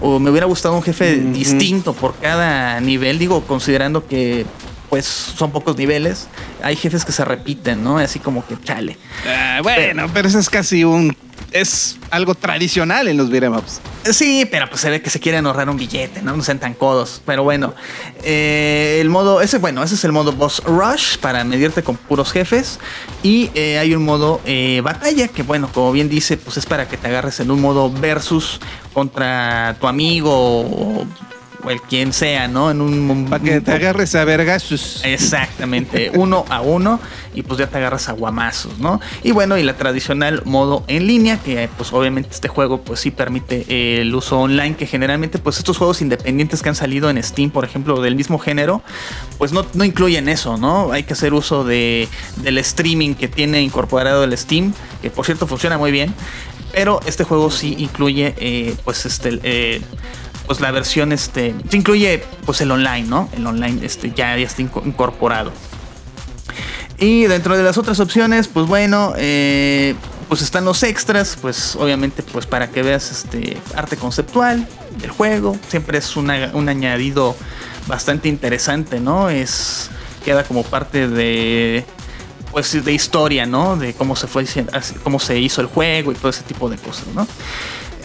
[0.02, 4.46] O me hubiera gustado un jefe distinto por cada nivel, digo, considerando que
[4.90, 6.28] pues son pocos niveles,
[6.62, 7.98] hay jefes que se repiten, ¿no?
[7.98, 8.98] Así como que chale.
[9.28, 11.16] Ah, bueno, pero eso es casi un.
[11.56, 13.80] Es algo tradicional en los beat'em ups.
[14.12, 16.36] Sí, pero pues se ve que se quieren ahorrar un billete, ¿no?
[16.36, 17.22] No sean tan codos.
[17.26, 17.74] Pero bueno,
[18.24, 22.34] eh, el modo, ese, bueno, ese es el modo Boss Rush para medirte con puros
[22.34, 22.78] jefes.
[23.24, 26.90] Y eh, hay un modo eh, batalla que, bueno, como bien dice, pues es para
[26.90, 28.60] que te agarres en un modo versus
[28.94, 31.08] contra tu amigo
[31.66, 32.72] o el quien sea, ¿no?
[32.72, 35.02] En un Para que te agarres a vergazos.
[35.04, 37.00] Exactamente, uno a uno
[37.34, 39.02] y pues ya te agarras a guamazos, ¿no?
[39.24, 43.12] Y bueno, y la tradicional modo en línea, que pues obviamente este juego pues sí
[43.12, 47.22] permite eh, el uso online, que generalmente pues estos juegos independientes que han salido en
[47.22, 48.82] Steam, por ejemplo, del mismo género,
[49.38, 50.92] pues no, no incluyen eso, ¿no?
[50.92, 52.08] Hay que hacer uso de,
[52.38, 56.14] del streaming que tiene incorporado el Steam, que por cierto funciona muy bien,
[56.72, 59.40] pero este juego sí incluye eh, pues este...
[59.44, 59.82] eh,
[60.48, 63.30] pues la versión este se incluye pues el online, ¿no?
[63.36, 65.52] El online este ya, ya está inco- incorporado.
[66.98, 69.96] Y dentro de las otras opciones, pues bueno, eh,
[70.30, 74.66] pues están los extras, pues obviamente pues para que veas este arte conceptual
[75.00, 77.36] del juego, siempre es una- un añadido
[77.88, 79.30] bastante interesante, ¿no?
[79.30, 79.90] Es
[80.24, 81.86] queda como parte de
[82.52, 83.76] pues de historia, ¿no?
[83.76, 84.46] De cómo se fue
[85.04, 87.28] cómo se hizo el juego y todo ese tipo de cosas, ¿no?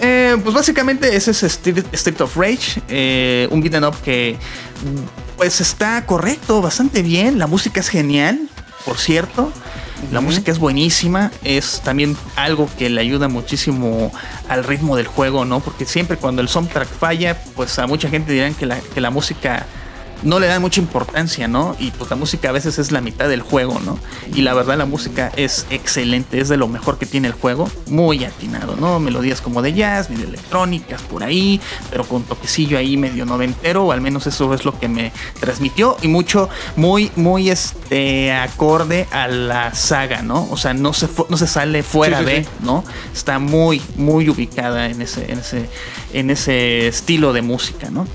[0.00, 4.36] Eh, pues básicamente ese es Street, Street of Rage, eh, un beat'em up que
[5.36, 8.40] pues está correcto, bastante bien, la música es genial,
[8.86, 9.52] por cierto,
[10.10, 14.10] la música es buenísima, es también algo que le ayuda muchísimo
[14.48, 15.60] al ritmo del juego, ¿no?
[15.60, 19.10] Porque siempre cuando el soundtrack falla, pues a mucha gente dirán que la, que la
[19.10, 19.66] música
[20.22, 21.76] no le dan mucha importancia, ¿no?
[21.78, 23.98] Y pues la música a veces es la mitad del juego, ¿no?
[24.34, 27.70] Y la verdad la música es excelente, es de lo mejor que tiene el juego,
[27.88, 29.00] muy atinado, ¿no?
[29.00, 31.60] Melodías como de jazz, medio electrónicas por ahí,
[31.90, 35.96] pero con toquecillo ahí medio noventero, o al menos eso es lo que me transmitió,
[36.02, 40.48] y mucho, muy, muy este acorde a la saga, ¿no?
[40.50, 42.50] O sea, no se, no se sale fuera Sí, sí, de, sí.
[42.62, 42.84] ¿no?
[43.14, 45.68] Está muy, muy ubicada en ese, en ese,
[46.12, 48.06] en ese estilo de música, ¿no?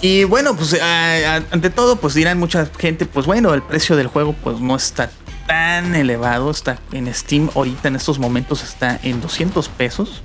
[0.00, 3.96] Y bueno, pues a- a- ante todo, pues dirán mucha gente, pues bueno, el precio
[3.96, 5.10] del juego pues no está
[5.46, 10.22] tan elevado, está en Steam ahorita en estos momentos está en 200 pesos,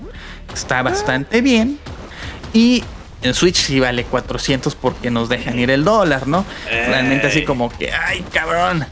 [0.54, 1.80] está bastante bien.
[2.54, 2.84] Y
[3.22, 6.44] en Switch sí vale 400 porque nos dejan ir el dólar, ¿no?
[6.88, 8.86] Realmente así como que, ay, cabrón.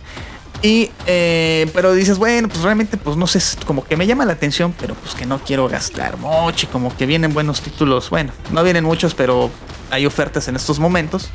[0.61, 4.33] Y, eh, pero dices, bueno, pues realmente, pues no sé, como que me llama la
[4.33, 8.09] atención, pero pues que no quiero gastar mucho y como que vienen buenos títulos.
[8.09, 9.49] Bueno, no vienen muchos, pero
[9.89, 11.29] hay ofertas en estos momentos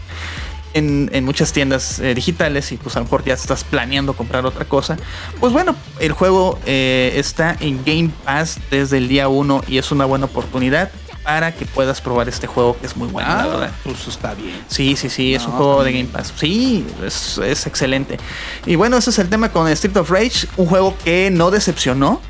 [0.74, 4.44] en, en muchas tiendas eh, digitales y pues a lo mejor ya estás planeando comprar
[4.44, 4.96] otra cosa.
[5.40, 9.90] Pues bueno, el juego eh, está en Game Pass desde el día 1 y es
[9.92, 10.90] una buena oportunidad
[11.22, 13.72] para que puedas probar este juego que es muy bueno, la verdad.
[13.82, 14.62] pues está bien.
[14.68, 15.92] Sí, sí, sí, es un juego de.
[15.92, 16.34] Game Pass.
[16.36, 18.18] Sí, es, es excelente.
[18.66, 22.20] Y bueno, ese es el tema con Street of Rage, un juego que no decepcionó,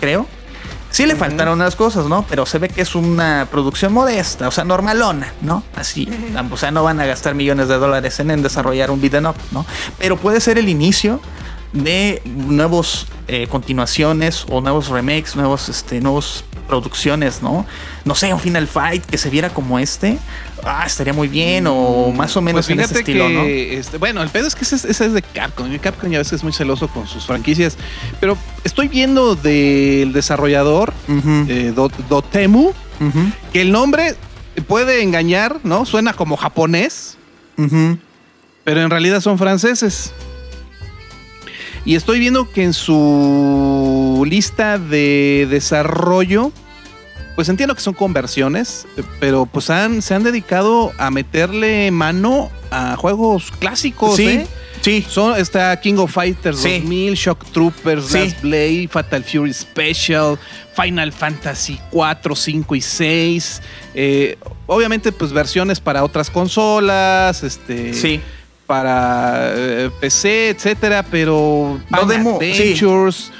[0.00, 0.28] creo.
[0.90, 2.24] Sí le faltaron unas cosas, ¿no?
[2.28, 5.62] Pero se ve que es una producción modesta, o sea, normalona, ¿no?
[5.74, 6.08] Así,
[6.50, 9.36] o sea, no van a gastar millones de dólares en, en desarrollar un beat'em up,
[9.50, 9.66] ¿no?
[9.98, 11.20] Pero puede ser el inicio
[11.84, 17.64] de nuevos eh, continuaciones o nuevos remakes, nuevos, este, nuevos producciones, ¿no?
[18.04, 20.18] No sé, un Final Fight que se viera como este,
[20.64, 23.42] ah, estaría muy bien o más o menos Pues en ese estilo, que, ¿no?
[23.44, 25.72] este, bueno, el pedo es que ese, es- ese es de Capcom.
[25.72, 27.76] y Capcom ya ves que es muy celoso con sus franquicias.
[28.20, 30.92] Pero estoy viendo del desarrollador,
[31.48, 32.72] eh, Do- Dotemu,
[33.52, 34.16] que el nombre
[34.66, 35.84] puede engañar, ¿no?
[35.86, 37.16] Suena como japonés,
[38.64, 40.12] pero en realidad son franceses.
[41.86, 46.50] Y estoy viendo que en su lista de desarrollo,
[47.36, 48.86] pues entiendo que son conversiones,
[49.20, 54.46] pero pues han, se han dedicado a meterle mano a juegos clásicos, Sí, ¿eh?
[54.80, 55.06] sí.
[55.08, 56.80] Son, está King of Fighters Sí.
[56.80, 58.18] 2000, Shock Troopers, Sí.
[58.18, 60.36] Last Blade, Fatal Fury Special,
[60.74, 63.62] Final Fantasy 4, 5 y 6.
[63.94, 68.20] Eh, obviamente, pues versiones para otras consolas, este, Sí.
[68.66, 72.50] Para eh, PC, etcétera, pero No demo, sí.
[72.52, 73.32] Adventures,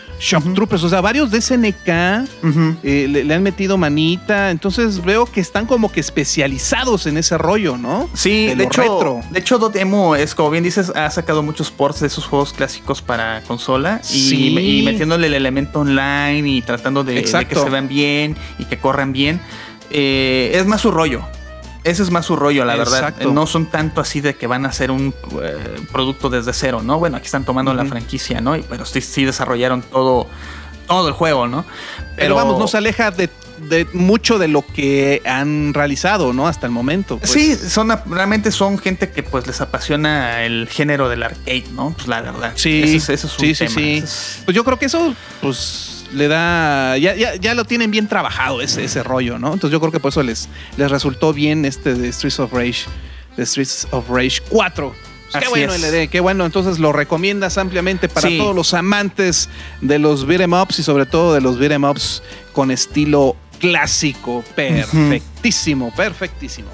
[0.54, 2.76] Troopers, o sea, varios de SNK Ujú.
[2.82, 7.36] eh, le, le han metido manita, entonces veo que están como que especializados en ese
[7.36, 8.08] rollo, ¿no?
[8.14, 9.20] Sí, de, hecho, retro.
[9.30, 13.02] de hecho Dotemu es como bien dices, ha sacado muchos ports de esos juegos clásicos
[13.02, 14.58] para consola y, Sí.
[14.58, 18.78] y metiéndole el elemento online y tratando de, de que se vean bien y que
[18.78, 19.38] corran bien.
[19.90, 21.22] Eh, es más su rollo.
[21.86, 22.98] Ese es más su rollo, la verdad.
[22.98, 23.32] Exacto.
[23.32, 25.56] No son tanto así de que van a hacer un eh,
[25.92, 26.98] producto desde cero, ¿no?
[26.98, 28.56] Bueno, aquí están tomando la franquicia, ¿no?
[28.56, 30.26] Y- Pero sí, sí desarrollaron todo,
[30.88, 31.64] todo el juego, ¿no?
[32.16, 33.30] Pero, vamos, no se aleja de,
[33.68, 36.48] de mucho de lo que han realizado, ¿no?
[36.48, 37.18] Hasta el momento.
[37.18, 37.30] pues.
[37.30, 41.92] Sí, son realmente son gente que pues les apasiona el género del arcade, ¿no?
[41.96, 42.52] Pues la verdad.
[42.56, 43.74] Sí, Ese es, ese es un sí, sí, tema.
[43.76, 43.96] sí.
[44.02, 46.96] Es- Pues yo creo que eso, pues, le da.
[46.98, 49.52] Ya, ya, ya lo tienen bien trabajado ese, ese rollo, ¿no?
[49.52, 52.84] Entonces yo creo que por eso les, les resultó bien este de Streets of Rage,
[53.36, 54.94] de Streets of Rage 4.
[55.32, 55.72] Pues qué bueno.
[55.76, 56.46] LD, qué bueno.
[56.46, 58.38] Entonces lo recomiendas ampliamente para Sí.
[58.38, 59.48] todos los amantes
[59.80, 64.44] de los beat'em ups y sobre todo de los beat'em ups con estilo clásico.
[64.54, 66.68] Perfectísimo, perfectísimo.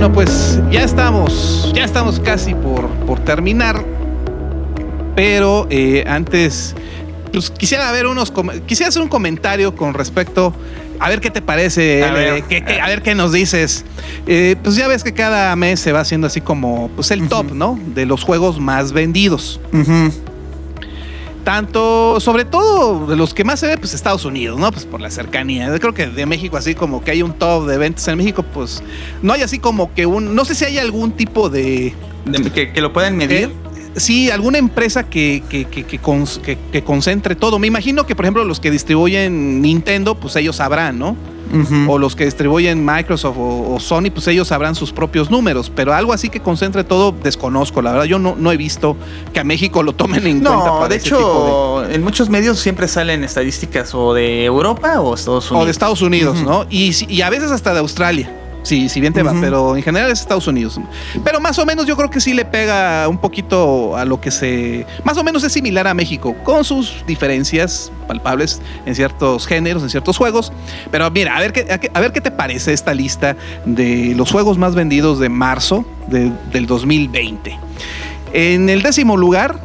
[0.00, 3.84] Bueno, pues ya estamos, ya estamos casi por, por terminar.
[5.14, 6.74] Pero eh, antes,
[7.30, 8.32] pues quisiera ver unos,
[8.64, 10.54] quisiera hacer un comentario con respecto,
[10.98, 12.42] a ver qué te parece, A L, ver.
[12.44, 13.84] qué- qué- a ver qué nos dices.
[14.26, 17.52] Eh, pues ya ves que cada mes se va haciendo así como, pues el top,
[17.52, 17.78] ¿no?
[17.94, 19.60] De los juegos más vendidos.
[21.44, 24.70] Tanto, sobre todo de los que más se ve, pues Estados Unidos, ¿no?
[24.70, 25.68] Pues por la cercanía.
[25.68, 28.42] Yo creo que de México, así como que hay un top de ventas en México,
[28.42, 28.82] pues
[29.22, 30.34] no hay así como que un.
[30.34, 31.94] No sé si hay algún tipo de.
[32.26, 33.44] De- que, que lo pueden medir.
[33.44, 37.58] eh, sí, alguna empresa que, que, que, que cons- que- que concentre todo.
[37.58, 41.16] Me imagino que, por ejemplo, los que distribuyen Nintendo, pues ellos sabrán, ¿no?
[41.88, 45.70] O los que distribuyen Microsoft o, o Sony, pues ellos sabrán sus propios números.
[45.74, 47.82] Pero algo así que concentre todo, desconozco.
[47.82, 48.96] La verdad, yo no, no he visto
[49.32, 50.70] que a México lo tomen en cuenta.
[50.72, 55.14] Para de ese tipo hecho, en muchos medios siempre salen estadísticas o de Europa o
[55.14, 55.62] Estados de- Unidos.
[55.62, 56.42] o de Estados Unidos.
[56.42, 56.66] ¿no?
[56.70, 58.30] Y a veces hasta de Australia.
[58.62, 60.78] Sí, si bien te va, pero en general es Estados Unidos.
[61.24, 64.30] Pero más o menos yo creo que sí le pega un poquito a lo que
[64.30, 64.86] se...
[65.02, 69.88] Más o menos es similar a México, con sus diferencias palpables en ciertos géneros, en
[69.90, 70.52] ciertos juegos.
[70.90, 73.34] Pero mira, a ver qué, a qué- a ver qué te parece esta lista
[73.64, 77.58] de los juegos más vendidos de marzo de- del 2020.
[78.32, 79.58] En el décimo lugar,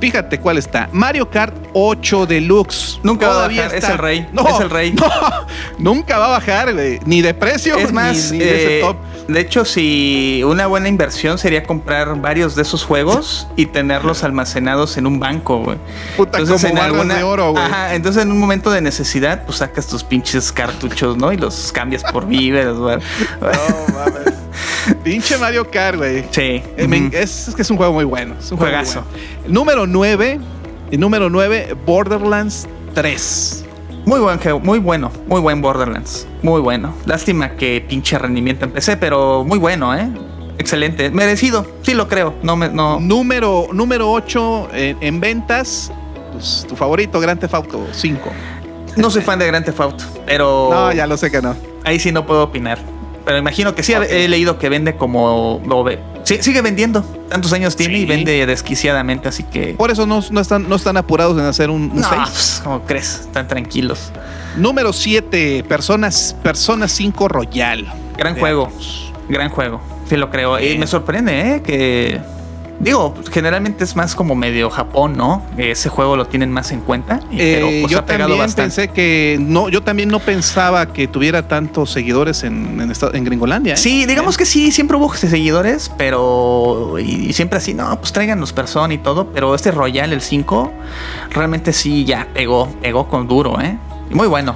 [0.00, 0.88] fíjate cuál está.
[0.92, 3.00] Mario Kart 8 Deluxe.
[3.02, 4.92] Nunca va a bajar, es el rey, es el rey.
[4.92, 5.10] No,
[5.78, 8.80] nunca va a bajar, güey, ni de precio, Es ni- más, ni, de ese eh,
[8.82, 8.96] top.
[9.28, 14.96] De hecho, si una buena inversión sería comprar varios de esos juegos y tenerlos almacenados
[14.96, 15.76] en un banco, güey.
[16.16, 17.62] Puta, como barras de oro, güey.
[17.62, 21.30] Ajá, entonces en un momento de necesidad, pues sacas tus pinches cartuchos, ¿no?
[21.32, 22.96] Y los cambias por víveres, güey.
[23.40, 24.34] No mames.
[25.04, 26.24] Pinche Mario Kart, güey.
[26.30, 26.62] Sí.
[26.76, 28.34] Eh, es, es que es un juego muy bueno.
[28.40, 29.04] Es un juego muy Juegazo.
[29.42, 29.54] bueno.
[29.54, 30.40] Número 9.
[30.92, 33.64] Número 9, Borderlands 3.
[34.08, 36.26] Muy buen juego, muy bueno, muy buen Borderlands.
[36.40, 36.94] Muy bueno.
[37.04, 40.08] Lástima que pinche rendimiento empecé, pero muy bueno, ¿eh?
[40.56, 41.10] Excelente.
[41.10, 42.32] Merecido, sí lo creo.
[42.42, 42.98] No me, no.
[43.00, 45.92] Número, número 8 en, en ventas.
[46.32, 48.30] pues, tu favorito, Grand Theft Auto 5.
[48.96, 51.54] No soy fan de Grand Theft Auto, pero No, ya lo sé que no.
[51.84, 52.78] ahí sí no puedo opinar.
[53.28, 55.98] Pero imagino que sí he leído que vende como lo ve.
[56.24, 57.02] Sí, sigue vendiendo.
[57.28, 58.00] Tantos años tiene Sí.
[58.00, 59.74] y vende desquiciadamente, así que.
[59.74, 62.20] Por eso no, no están, no están apurados en hacer un, un No, 6.
[62.24, 63.20] pues, ¿cómo crees?
[63.20, 64.10] Están tranquilos.
[64.56, 67.84] Número 7, Personas, Persona 5 Royal.
[68.16, 68.38] Gran Veamos.
[68.40, 68.72] juego.
[69.28, 69.82] Gran juego.
[70.08, 70.58] Sí lo creo.
[70.58, 71.62] Y me sorprende, ¿eh?
[71.62, 72.20] Que
[72.80, 75.42] Digo, generalmente es más como medio Japón, ¿no?
[75.56, 77.20] Ese juego lo tienen más en cuenta.
[77.32, 78.62] Eh, pero, pues, yo ha pegado también bastante.
[78.62, 83.74] pensé que no, yo también no pensaba que tuviera tantos seguidores en, en, Gringolandia.
[83.74, 83.76] ¿eh?
[83.76, 86.98] Sí, digamos que sí, siempre hubo seguidores, pero.
[87.00, 89.32] Y, y siempre así, no, pues traigan los personas y todo.
[89.32, 90.72] Pero este Royal, el 5,
[91.30, 93.76] realmente sí ya pegó, pegó con duro, ¿eh?
[94.10, 94.54] Y muy bueno.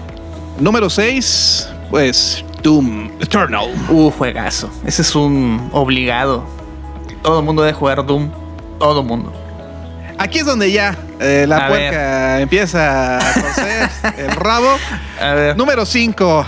[0.61, 3.69] Número 6, pues Doom Eternal.
[3.89, 4.71] Uh, juegazo.
[4.85, 6.62] Ese es un obligado.
[7.23, 8.31] Todo el mundo debe jugar Doom.
[8.79, 9.33] Todo el mundo.
[10.19, 14.69] Aquí es donde ya eh, la A puerca empieza a coser el rabo.
[15.21, 15.57] A ver.
[15.57, 16.47] Número 5,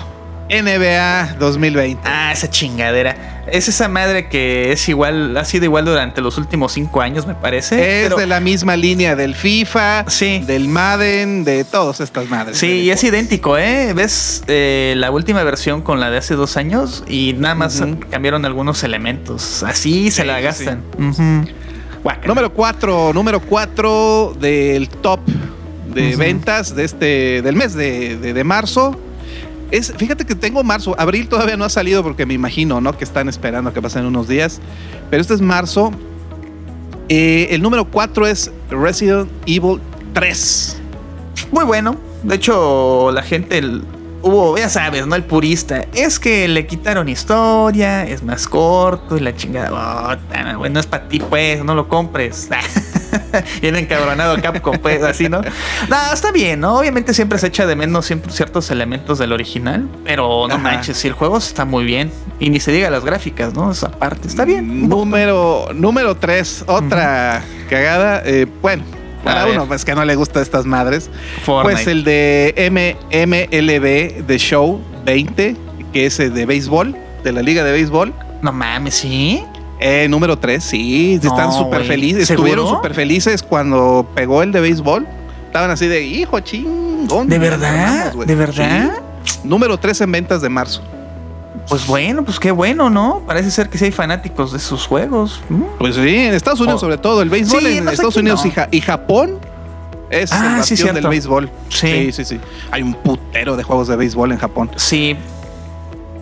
[0.49, 2.03] NBA 2020.
[2.05, 3.43] Ah, esa chingadera.
[3.51, 7.35] Es esa madre que es igual, ha sido igual durante los últimos cinco años, me
[7.35, 8.03] parece.
[8.03, 10.43] es pero- de la misma línea del FIFA, Sí.
[10.47, 12.57] del Madden, de todas estas madres.
[12.59, 13.93] Sí, y es idéntico, ¿eh?
[13.95, 18.45] Ves eh, la última versión con la de hace dos años y nada más cambiaron
[18.47, 19.63] algunos elementos.
[19.63, 20.83] Así se Sí, la sí, gastan.
[22.27, 25.21] Número 4, número 4 del top
[25.95, 28.99] de ventas de este del mes de, de- de marzo.
[29.71, 32.97] Es, fíjate que tengo marzo, abril todavía no ha salido porque me imagino, ¿no?
[32.97, 34.61] Que están esperando que pasen unos días.
[35.11, 35.93] Pero este es marzo.
[37.09, 39.81] Eh, el número 4 es Resident Evil
[40.13, 40.81] 3.
[41.53, 41.97] Muy bueno.
[42.23, 43.63] De hecho, la gente
[44.23, 45.15] hubo, ya sabes, ¿no?
[45.15, 45.85] El purista.
[45.93, 49.71] Es que le quitaron historia, es más corto y la chingada.
[49.71, 52.49] Bota, güey, no es para ti, pues, no lo compres.
[53.61, 55.41] Bien encabronado Capcom, pues, así, ¿no?
[55.89, 56.79] No, está bien, ¿no?
[56.79, 60.63] Obviamente siempre se echa de menos ciertos elementos del original, pero no Ajá.
[60.63, 62.11] manches, si el juego está muy bien.
[62.41, 63.71] Y ni se diga las gráficas, ¿no?
[63.71, 64.89] Esa parte está bien.
[64.89, 68.23] Número, número 3, otra cagada.
[68.25, 68.85] eh, bueno,
[69.23, 71.09] para uno, pues que no le gusta estas madres.
[71.45, 71.77] Fortnite.
[71.77, 75.57] Pues el de M MLB The Show 20,
[75.93, 78.13] que es el de béisbol, de la liga de béisbol.
[78.43, 79.43] No mames, ¿sí?
[79.81, 82.27] Eh, número 3, sí, están No, súper felices.
[82.29, 82.49] ¿Seguro?
[82.49, 85.07] Estuvieron súper felices cuando pegó el de béisbol.
[85.47, 87.29] Estaban así de, hijo, chingón.
[87.29, 87.75] ¿De verdad?
[87.75, 88.27] ganamos, güey".
[88.29, 88.91] ¿De verdad?
[89.25, 89.41] Sí.
[89.45, 90.83] Número 3 en ventas de marzo.
[91.69, 93.23] Pues bueno, pues qué bueno, ¿no?
[93.27, 95.41] Parece ser que sí hay fanáticos de sus juegos.
[95.49, 95.63] Mm.
[95.79, 96.81] Pues sí, en Estados Unidos Oh.
[96.87, 97.23] sobre todo.
[97.23, 98.49] El béisbol Sí, en no Estados Unidos no.
[98.51, 99.39] y, Ja- y Japón
[100.11, 101.51] es Ah, el sí, del béisbol.
[101.71, 102.11] Sí.
[102.11, 102.41] sí, sí, sí.
[102.71, 104.71] Hay un putero de juegos de béisbol en Japón.
[104.77, 105.17] Sí,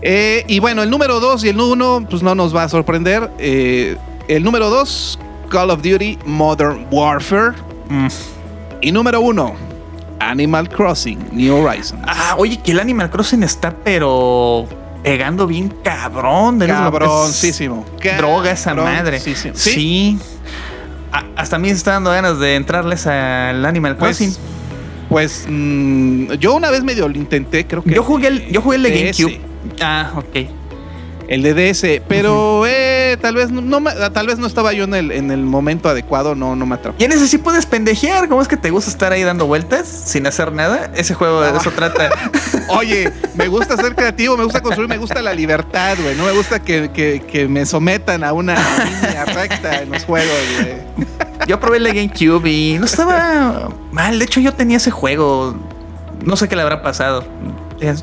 [0.02, 3.30] Eh, y bueno, el número 2 y el 1, pues no nos va a sorprender.
[3.38, 3.96] Eh,
[4.28, 7.52] el número 2, Call of Duty Modern Warfare.
[7.88, 8.08] Mm.
[8.80, 9.54] Y número 1,
[10.18, 12.02] Animal Crossing New Horizons.
[12.06, 14.66] Ah, oye, que el Animal Crossing está, pero
[15.04, 16.58] pegando bien cabrón.
[16.58, 17.84] de Cabroncísimo.
[17.86, 18.16] locos.
[18.18, 19.18] Droga esa madre.
[19.18, 19.54] Cabroncísimo.
[19.56, 19.70] Sí.
[19.72, 20.18] Sí.
[21.12, 24.30] A- hasta a mí me está dando ganas de entrarles al Animal Crossing.
[25.08, 27.94] Pues, pues mm, yo una vez medio lo intenté, creo que.
[27.94, 28.90] yo jugué el, yo jugué el de.
[28.90, 29.51] GameCube.
[29.80, 30.48] Ah, ok.
[31.28, 33.82] El de DS, pero eh, tal vez no,
[34.12, 36.96] tal vez no estaba yo en el, en el momento adecuado, no, no me atrapó.
[37.00, 38.28] Y en ese sí puedes pendejear.
[38.28, 40.90] ¿Cómo es que te gusta estar ahí dando vueltas sin hacer nada?
[40.94, 42.10] Ese juego de eso trata.
[42.68, 46.16] Oye, me gusta ser creativo, me gusta construir, me gusta la libertad, güey.
[46.16, 48.54] No me gusta que, que- que me sometan a una
[48.84, 51.06] línea recta en los juegos, güey.
[51.46, 54.18] Yo probé el de GameCube y no estaba mal.
[54.18, 55.56] De hecho, yo tenía ese juego.
[56.24, 57.24] No sé qué le habrá pasado.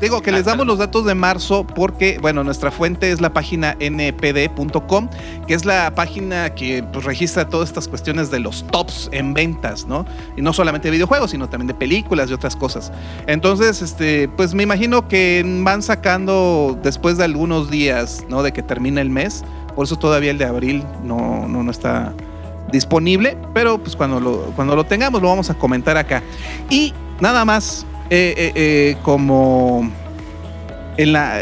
[0.00, 3.76] Digo que les damos los datos de marzo porque, bueno, nuestra fuente es la página
[3.80, 5.08] npd.com,
[5.46, 9.86] que es la página que pues, registra todas estas cuestiones de los tops en ventas,
[9.86, 10.04] ¿no?
[10.36, 12.92] Y no solamente de videojuegos, sino también de películas y otras cosas.
[13.26, 18.42] Entonces, este, pues me imagino que van sacando después de algunos días, ¿no?
[18.42, 19.44] De que termine el mes.
[19.74, 22.12] Por eso todavía el de abril no, no, no está
[22.70, 26.22] disponible, pero pues cuando lo, cuando lo tengamos lo vamos a comentar acá.
[26.68, 29.90] Y nada más, eh, eh, eh, como
[30.96, 31.40] en la...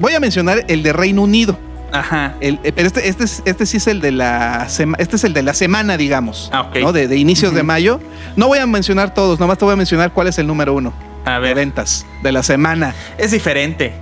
[0.00, 1.56] Voy a mencionar el de Reino Unido.
[1.92, 2.34] Ajá.
[2.40, 5.24] El- eh, pero este, este, es- este sí es el de la sema- este es
[5.24, 6.48] el de la semana, digamos.
[6.52, 6.76] Ah, ok.
[6.80, 6.92] ¿no?
[6.92, 8.00] De, de inicios de mayo.
[8.34, 10.92] No voy a mencionar todos, nomás te voy a mencionar cuál es el número uno
[11.26, 11.54] A de ver.
[11.56, 12.94] ventas de la semana.
[13.18, 13.92] Es diferente.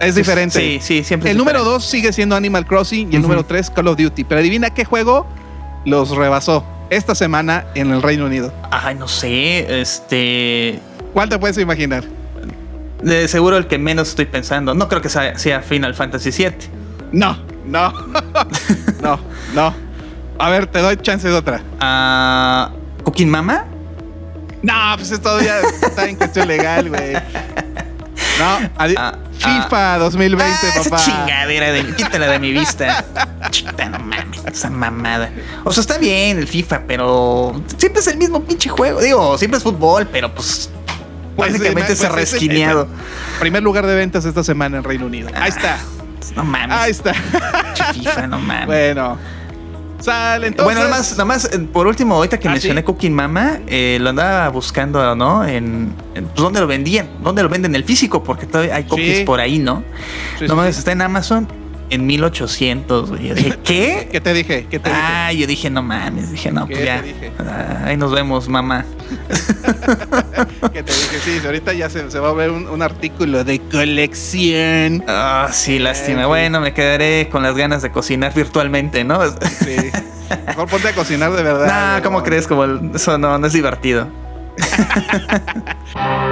[0.00, 0.58] Es diferente.
[0.58, 1.30] Sí, sí, siempre.
[1.30, 4.24] El es número dos sigue siendo Animal Crossing y el número tres Call of Duty.
[4.24, 5.26] Pero adivina qué juego
[5.84, 8.52] los rebasó esta semana en el Reino Unido.
[8.70, 9.80] Ay, no sé.
[9.82, 10.78] Este.
[11.18, 12.04] ¿Cuál te puedes imaginar?
[13.02, 14.72] De seguro el que menos estoy pensando.
[14.72, 16.54] No creo que sea, Final Fantasy VII.
[17.10, 17.92] No, no,
[19.02, 19.18] no,
[19.52, 19.74] no.
[20.38, 21.60] A ver, te doy chance de otra.
[21.80, 22.70] Ah,
[23.02, 23.64] ¿Cooking Mama?
[24.62, 27.14] No, pues esto todavía está en cuestión legal, güey.
[27.14, 31.02] No, Ah, FIFA 2020, Ah, esa papá.
[31.02, 33.04] chingadera de quítala de mi vista.
[33.50, 35.30] Chita, no mames, esa mamada.
[35.64, 39.00] O sea, está bien el FIFA, pero siempre es el mismo pinche juego.
[39.00, 40.70] Digo, siempre es fútbol, pero pues,
[41.38, 42.88] Pues, básicamente eh, se pues, resquineado.
[43.40, 45.30] Primer lugar de ventas esta semana en Reino Unido.
[45.34, 45.78] Ahí está.
[46.36, 46.76] No mames.
[46.76, 47.14] Ahí está.
[47.94, 48.66] FIFA, no mames.
[48.66, 49.16] bueno.
[50.00, 50.64] Sale, entonces.
[50.74, 52.84] Bueno, nomás, nomás, eh, por último, ahorita que ¿Ah, mencioné sí?
[52.84, 55.44] Cooking Mama, eh, lo andaba buscando, ¿no?
[55.44, 57.08] En, en- pues, ¿dónde lo vendían?
[57.22, 57.74] ¿Dónde lo venden?
[57.74, 59.24] El físico, porque todavía hay copies Sí.
[59.24, 59.82] por ahí, ¿no?
[60.38, 61.48] Sí, no mames, está en Amazon
[61.90, 63.28] en 1800, güey.
[63.28, 64.08] Yo dije, ¿qué?
[64.12, 64.66] ¿Qué te dije?
[64.70, 67.02] ¿Qué te Ah, yo dije, no mames, dije, no, ¿Qué pues ya.
[67.02, 67.32] dije?
[67.40, 68.84] Ah, ahí nos vemos, mamá.
[70.72, 71.18] ¿Qué te dije?
[71.24, 75.04] Sí, ahorita ya se, se va a ver un, un artículo de colección.
[75.08, 76.20] Ah, sí, lástima.
[76.20, 76.28] Eh, sí.
[76.28, 79.20] Bueno, me quedaré con las ganas de cocinar virtualmente, ¿no?
[79.30, 79.76] Sí.
[80.46, 81.96] Mejor ponte a cocinar de verdad.
[81.98, 82.46] No, ¿cómo crees?
[82.46, 84.08] Como el- eso no, no es divertido.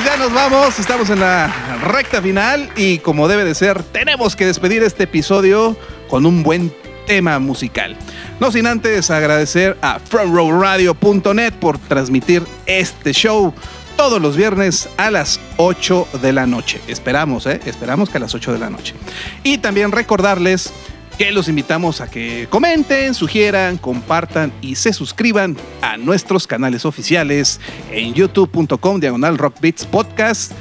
[0.00, 4.34] Pues ya nos vamos, estamos en la recta final y como debe de ser, tenemos
[4.34, 5.76] que despedir este episodio
[6.08, 6.72] con un buen
[7.06, 7.98] tema musical.
[8.40, 13.52] No sin antes agradecer a frontrowradio.net por transmitir este show
[13.98, 16.80] todos los viernes a las 8 de la noche.
[16.88, 17.60] Esperamos, ¿eh?
[17.66, 18.94] Esperamos que a las 8 de la noche.
[19.42, 20.72] Y también recordarles
[21.20, 27.60] que los invitamos a que comenten, sugieran, compartan y se suscriban a nuestros canales oficiales
[27.90, 30.52] en youtube.com diagonal rockbeats podcast,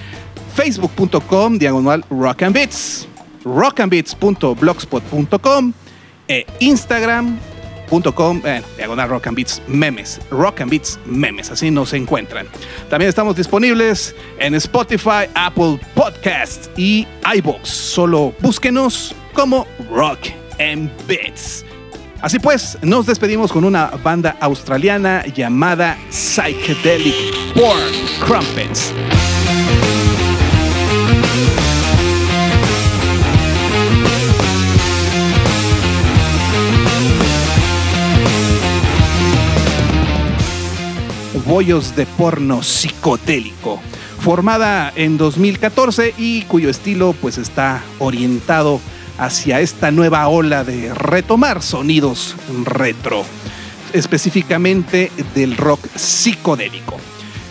[0.54, 3.08] facebook.com diagonal rock and beats,
[3.46, 5.74] rockandbeats.blogspot.com
[6.28, 12.48] e instagram.com eh, diagonal rock and beats memes, rock and beats memes, así nos encuentran.
[12.90, 17.70] También estamos disponibles en Spotify, Apple Podcasts y iBox.
[17.70, 21.66] Solo búsquenos como Rock and Beats.
[22.22, 27.16] Así pues, nos despedimos con una banda australiana llamada Psychedelic
[27.54, 28.94] Porn Crumpets.
[41.48, 43.80] Bollos de porno psicodélico,
[44.20, 48.80] formada en 2014 y cuyo estilo pues está orientado
[49.20, 53.26] hacia esta nueva ola de retomar sonidos retro,
[53.94, 56.98] específicamente del rock psicodélico.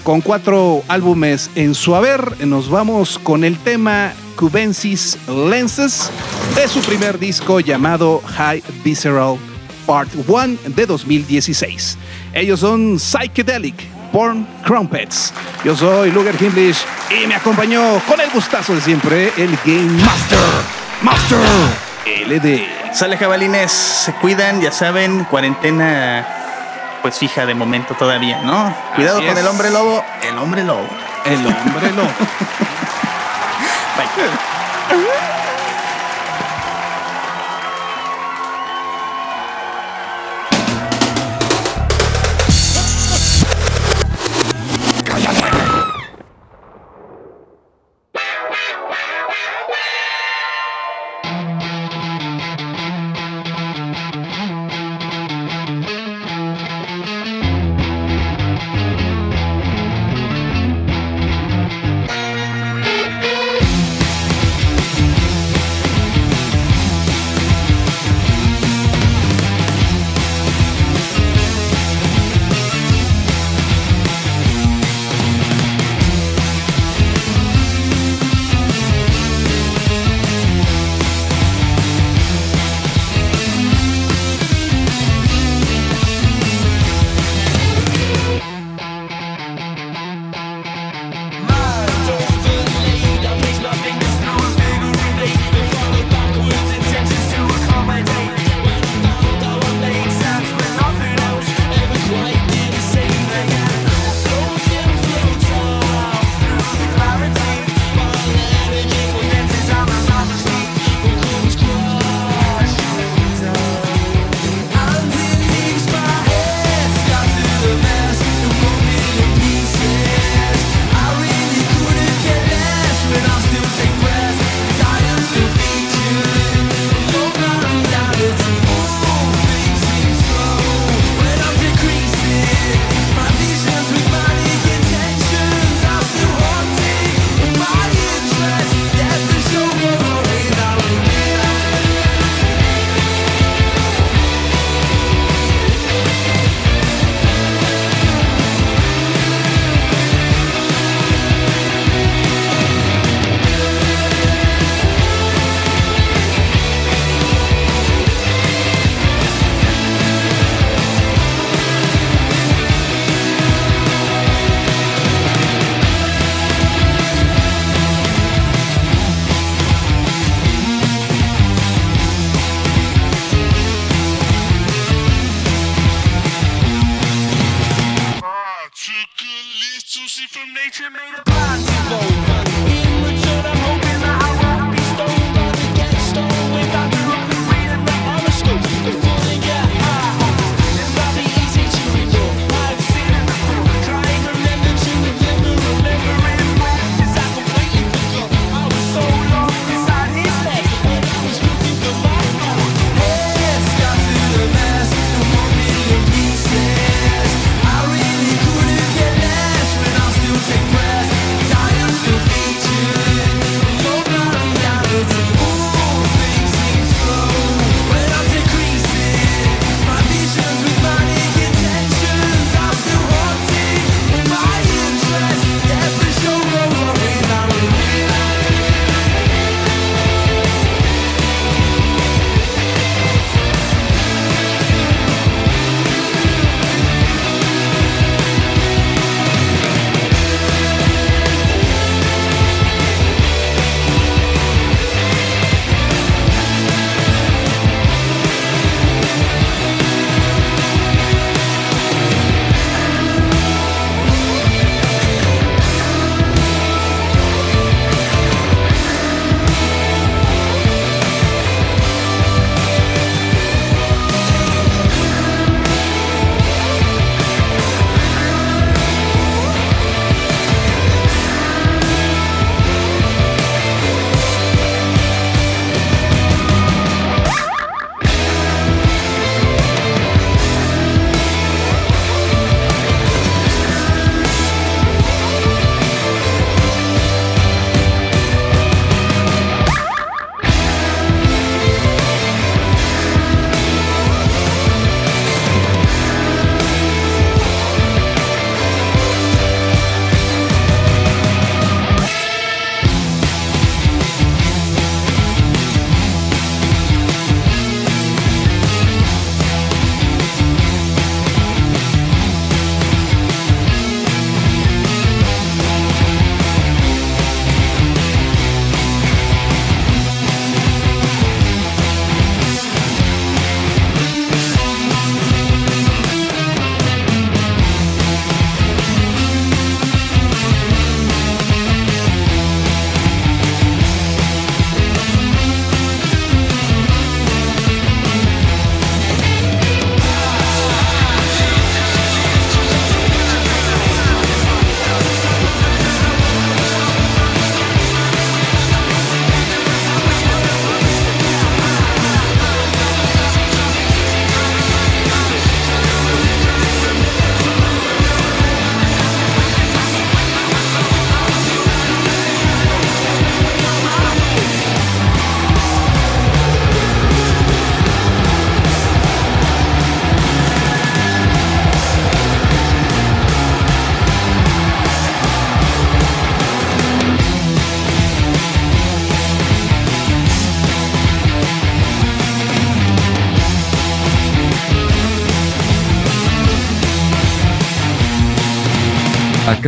[0.02, 6.10] Con cuatro álbumes en su haber, nos vamos con el tema Cubensis Lenses
[6.54, 9.36] de su primer disco llamado High Visceral
[9.86, 11.98] Part 1 de 2016.
[12.32, 13.74] Ellos son Psychedelic
[14.12, 15.32] Porn Crumpets.
[15.64, 16.78] Yo soy Luger Himlish
[17.10, 20.38] y me acompañó con el gustazo de siempre el Game Master,
[21.02, 21.38] Master
[22.26, 22.94] LD.
[22.94, 26.26] Sale jabalines, se cuidan, ya saben, cuarentena
[27.02, 28.74] pues fija de momento todavía, ¿no?
[28.96, 29.42] Cuidado Así con es.
[29.42, 30.88] el hombre lobo, el hombre lobo.
[31.24, 32.08] El hombre lobo.
[33.96, 34.57] Bye.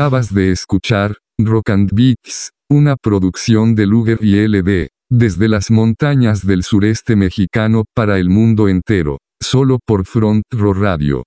[0.01, 6.47] Acabas de escuchar, Rock and Beats, una producción de Luger y LD, desde las montañas
[6.47, 11.25] del sureste mexicano para el mundo entero, solo por Front Row Radio.